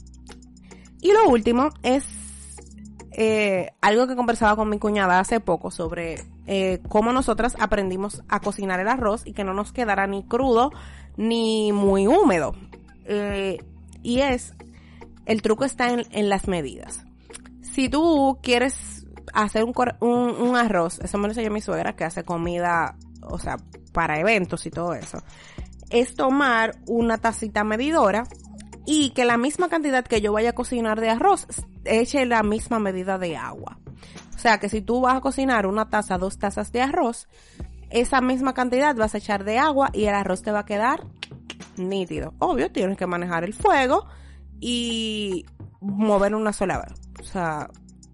Y 1.01 1.13
lo 1.13 1.29
último 1.29 1.71
es 1.83 2.05
eh, 3.13 3.73
algo 3.81 4.07
que 4.07 4.17
conversaba 4.17 4.57
con 4.57 4.69
mi 4.69 4.79
cuñada 4.79 5.19
hace 5.19 5.41
poco 5.41 5.71
sobre 5.71 6.17
eh, 6.47 6.81
cómo 6.89 7.13
nosotras 7.13 7.57
aprendimos 7.61 8.23
a 8.29 8.41
cocinar 8.41 8.81
el 8.81 8.89
arroz 8.89 9.23
y 9.27 9.33
que 9.33 9.45
no 9.45 9.53
nos 9.53 9.73
quedara 9.73 10.07
ni 10.07 10.25
crudo 10.25 10.73
ni 11.17 11.73
muy 11.73 12.07
húmedo. 12.07 12.55
Eh, 13.05 13.59
y 14.03 14.21
es, 14.21 14.55
el 15.27 15.43
truco 15.43 15.65
está 15.65 15.91
en, 15.91 16.29
las 16.29 16.49
medidas. 16.49 17.05
Si 17.61 17.89
tú 17.89 18.39
quieres 18.43 19.07
hacer 19.33 19.65
un, 19.65 19.73
un, 20.01 20.31
un, 20.41 20.57
arroz, 20.57 20.99
eso 21.01 21.19
me 21.19 21.25
lo 21.25 21.33
enseñó 21.33 21.51
mi 21.51 21.61
suegra 21.61 21.95
que 21.95 22.05
hace 22.05 22.25
comida, 22.25 22.97
o 23.23 23.39
sea, 23.39 23.57
para 23.93 24.19
eventos 24.19 24.67
y 24.67 24.71
todo 24.71 24.95
eso, 24.95 25.23
es 25.91 26.15
tomar 26.15 26.75
una 26.87 27.19
tacita 27.19 27.65
medidora 27.65 28.25
y 28.87 29.11
que 29.11 29.25
la 29.25 29.37
misma 29.37 29.69
cantidad 29.69 30.05
que 30.05 30.21
yo 30.21 30.33
vaya 30.33 30.51
a 30.51 30.55
cocinar 30.55 31.01
de 31.01 31.11
arroz 31.11 31.47
eche 31.85 32.27
la 32.27 32.43
misma 32.43 32.79
medida 32.79 33.19
de 33.19 33.37
agua. 33.37 33.79
O 34.35 34.39
sea 34.39 34.59
que 34.59 34.69
si 34.69 34.81
tú 34.81 35.01
vas 35.01 35.17
a 35.17 35.21
cocinar 35.21 35.67
una 35.67 35.89
taza, 35.89 36.19
dos 36.19 36.39
tazas 36.39 36.73
de 36.73 36.83
arroz, 36.83 37.29
esa 37.93 38.21
misma 38.21 38.55
cantidad 38.55 38.95
vas 38.97 39.15
a 39.15 39.19
echar 39.19 39.45
de 39.45 39.59
agua 39.59 39.91
y 39.93 40.05
el 40.05 40.15
arroz 40.15 40.43
te 40.43 40.51
va 40.51 40.61
a 40.61 40.67
quedar 40.67 41.07
nítido. 41.77 42.35
Obvio, 42.39 42.71
tienes 42.73 42.97
que 42.97 43.07
manejar 43.07 43.45
el 43.45 43.55
fuego 43.55 44.07
y 44.61 45.45
mover 45.81 46.35
una 46.35 46.53
sola 46.53 46.79
vez. 46.79 46.99
O 47.21 47.25
sea, 47.25 47.69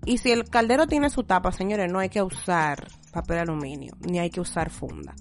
y 0.05 0.19
si 0.19 0.33
el 0.33 0.49
caldero 0.49 0.87
tiene 0.87 1.11
su 1.11 1.25
tapa, 1.25 1.53
señores, 1.53 1.91
no 1.91 1.99
hay 1.99 2.09
que 2.09 2.23
usar 2.23 2.89
papel 3.13 3.39
aluminio, 3.39 3.95
ni 4.01 4.19
hay 4.19 4.31
que 4.31 4.41
usar 4.41 4.71
funda. 4.71 5.15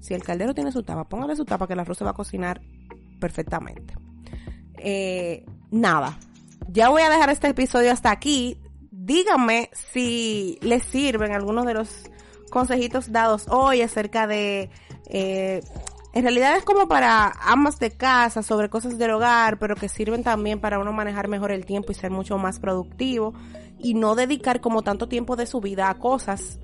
Si 0.00 0.14
el 0.14 0.22
caldero 0.22 0.54
tiene 0.54 0.72
su 0.72 0.82
tapa, 0.82 1.08
póngale 1.08 1.36
su 1.36 1.44
tapa 1.44 1.66
que 1.66 1.74
el 1.74 1.80
arroz 1.80 1.98
se 1.98 2.04
va 2.04 2.10
a 2.10 2.14
cocinar 2.14 2.60
perfectamente. 3.20 3.94
Eh, 4.76 5.44
nada. 5.70 6.18
Ya 6.68 6.88
voy 6.88 7.02
a 7.02 7.10
dejar 7.10 7.30
este 7.30 7.48
episodio 7.48 7.92
hasta 7.92 8.10
aquí. 8.10 8.60
Díganme 8.90 9.70
si 9.72 10.58
les 10.62 10.84
sirven 10.84 11.32
algunos 11.32 11.66
de 11.66 11.74
los 11.74 12.04
consejitos 12.48 13.12
dados 13.12 13.46
hoy 13.48 13.82
acerca 13.82 14.26
de... 14.26 14.70
Eh, 15.06 15.62
en 16.14 16.22
realidad 16.22 16.56
es 16.56 16.64
como 16.64 16.88
para 16.88 17.32
amas 17.42 17.78
de 17.78 17.90
casa, 17.90 18.42
sobre 18.42 18.70
cosas 18.70 18.98
del 18.98 19.10
hogar, 19.10 19.58
pero 19.58 19.76
que 19.76 19.88
sirven 19.88 20.24
también 20.24 20.58
para 20.58 20.78
uno 20.78 20.92
manejar 20.92 21.28
mejor 21.28 21.52
el 21.52 21.66
tiempo 21.66 21.92
y 21.92 21.94
ser 21.94 22.10
mucho 22.10 22.38
más 22.38 22.58
productivo 22.58 23.34
y 23.78 23.94
no 23.94 24.14
dedicar 24.14 24.60
como 24.60 24.82
tanto 24.82 25.08
tiempo 25.08 25.36
de 25.36 25.46
su 25.46 25.60
vida 25.60 25.90
a 25.90 25.98
cosas 25.98 26.58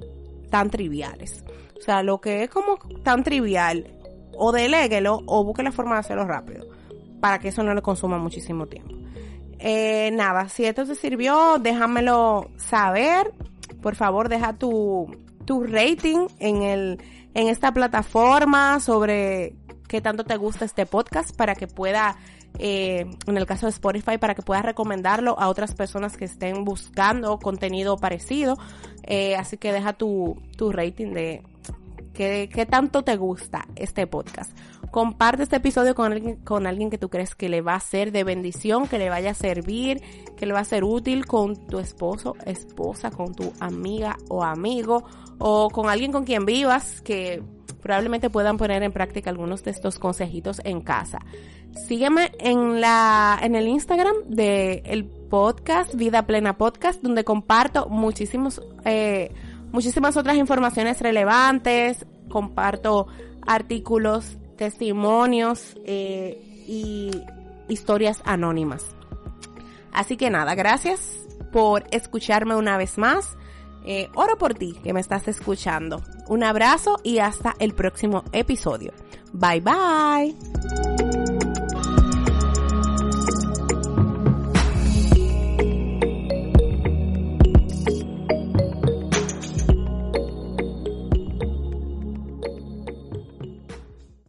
tan 0.50 0.70
triviales. 0.70 1.44
O 1.78 1.82
sea, 1.82 2.02
lo 2.02 2.20
que 2.20 2.44
es 2.44 2.50
como 2.50 2.78
tan 3.02 3.22
trivial, 3.22 3.94
o 4.36 4.52
deléguelo 4.52 5.20
o 5.26 5.44
busque 5.44 5.62
la 5.62 5.72
forma 5.72 5.94
de 5.94 6.00
hacerlo 6.00 6.24
rápido 6.24 6.66
para 7.20 7.38
que 7.38 7.48
eso 7.48 7.62
no 7.62 7.74
le 7.74 7.82
consuma 7.82 8.18
muchísimo 8.18 8.66
tiempo. 8.66 8.94
Eh, 9.58 10.10
nada, 10.12 10.48
si 10.48 10.64
esto 10.64 10.84
te 10.84 10.94
sirvió, 10.94 11.58
déjamelo 11.58 12.50
saber. 12.56 13.32
Por 13.80 13.94
favor, 13.94 14.28
deja 14.28 14.54
tu, 14.54 15.06
tu 15.44 15.64
rating 15.64 16.26
en 16.38 16.62
el, 16.62 17.02
en 17.34 17.48
esta 17.48 17.72
plataforma 17.72 18.80
sobre 18.80 19.54
qué 19.88 20.00
tanto 20.00 20.24
te 20.24 20.36
gusta 20.36 20.64
este 20.64 20.86
podcast 20.86 21.34
para 21.36 21.54
que 21.54 21.66
pueda, 21.66 22.16
eh, 22.58 23.06
en 23.26 23.36
el 23.36 23.46
caso 23.46 23.66
de 23.66 23.70
Spotify, 23.70 24.18
para 24.18 24.34
que 24.34 24.42
puedas 24.42 24.64
recomendarlo 24.64 25.38
a 25.38 25.48
otras 25.48 25.74
personas 25.74 26.16
que 26.16 26.24
estén 26.24 26.64
buscando 26.64 27.38
contenido 27.38 27.96
parecido. 27.96 28.56
Eh, 29.02 29.36
así 29.36 29.56
que 29.56 29.72
deja 29.72 29.92
tu, 29.92 30.40
tu 30.56 30.72
rating 30.72 31.12
de 31.12 31.42
qué, 32.14 32.48
qué 32.52 32.64
tanto 32.64 33.02
te 33.02 33.16
gusta 33.16 33.66
este 33.76 34.06
podcast. 34.06 34.56
Comparte 34.90 35.42
este 35.42 35.56
episodio 35.56 35.94
con 35.94 36.12
alguien, 36.12 36.36
con 36.36 36.66
alguien 36.66 36.88
que 36.88 36.98
tú 36.98 37.08
crees 37.10 37.34
que 37.34 37.48
le 37.48 37.60
va 37.60 37.74
a 37.74 37.80
ser 37.80 38.12
de 38.12 38.24
bendición, 38.24 38.86
que 38.86 38.98
le 38.98 39.10
vaya 39.10 39.32
a 39.32 39.34
servir, 39.34 40.00
que 40.36 40.46
le 40.46 40.54
va 40.54 40.60
a 40.60 40.64
ser 40.64 40.84
útil 40.84 41.26
con 41.26 41.66
tu 41.66 41.78
esposo, 41.78 42.36
esposa, 42.46 43.10
con 43.10 43.34
tu 43.34 43.52
amiga 43.60 44.16
o 44.28 44.42
amigo, 44.42 45.04
o 45.38 45.68
con 45.70 45.90
alguien 45.90 46.12
con 46.12 46.24
quien 46.24 46.46
vivas 46.46 47.00
que 47.02 47.42
probablemente 47.82 48.30
puedan 48.30 48.56
poner 48.56 48.82
en 48.82 48.92
práctica 48.92 49.28
algunos 49.28 49.62
de 49.62 49.72
estos 49.72 49.98
consejitos 49.98 50.60
en 50.64 50.80
casa. 50.80 51.18
Sígueme 51.86 52.32
en 52.38 52.80
la, 52.80 53.38
en 53.42 53.54
el 53.56 53.68
Instagram 53.68 54.14
de 54.26 54.82
el 54.86 55.04
podcast, 55.04 55.94
Vida 55.94 56.24
Plena 56.24 56.56
Podcast, 56.56 57.02
donde 57.02 57.24
comparto 57.24 57.88
muchísimos, 57.88 58.62
eh, 58.84 59.32
muchísimas 59.74 60.16
otras 60.16 60.36
informaciones 60.36 61.00
relevantes, 61.00 62.06
comparto 62.28 63.08
artículos 63.44 64.38
testimonios 64.56 65.76
eh, 65.84 66.64
y 66.68 67.10
historias 67.68 68.22
anónimas. 68.24 68.86
Así 69.92 70.16
que 70.16 70.30
nada, 70.30 70.54
gracias 70.54 71.26
por 71.52 71.84
escucharme 71.90 72.54
una 72.54 72.78
vez 72.78 72.98
más. 72.98 73.36
Eh, 73.84 74.08
oro 74.14 74.38
por 74.38 74.54
ti 74.54 74.78
que 74.84 74.92
me 74.92 75.00
estás 75.00 75.26
escuchando. 75.26 76.00
Un 76.28 76.44
abrazo 76.44 77.00
y 77.02 77.18
hasta 77.18 77.56
el 77.58 77.74
próximo 77.74 78.22
episodio. 78.32 78.92
Bye 79.32 79.60
bye. 79.60 81.23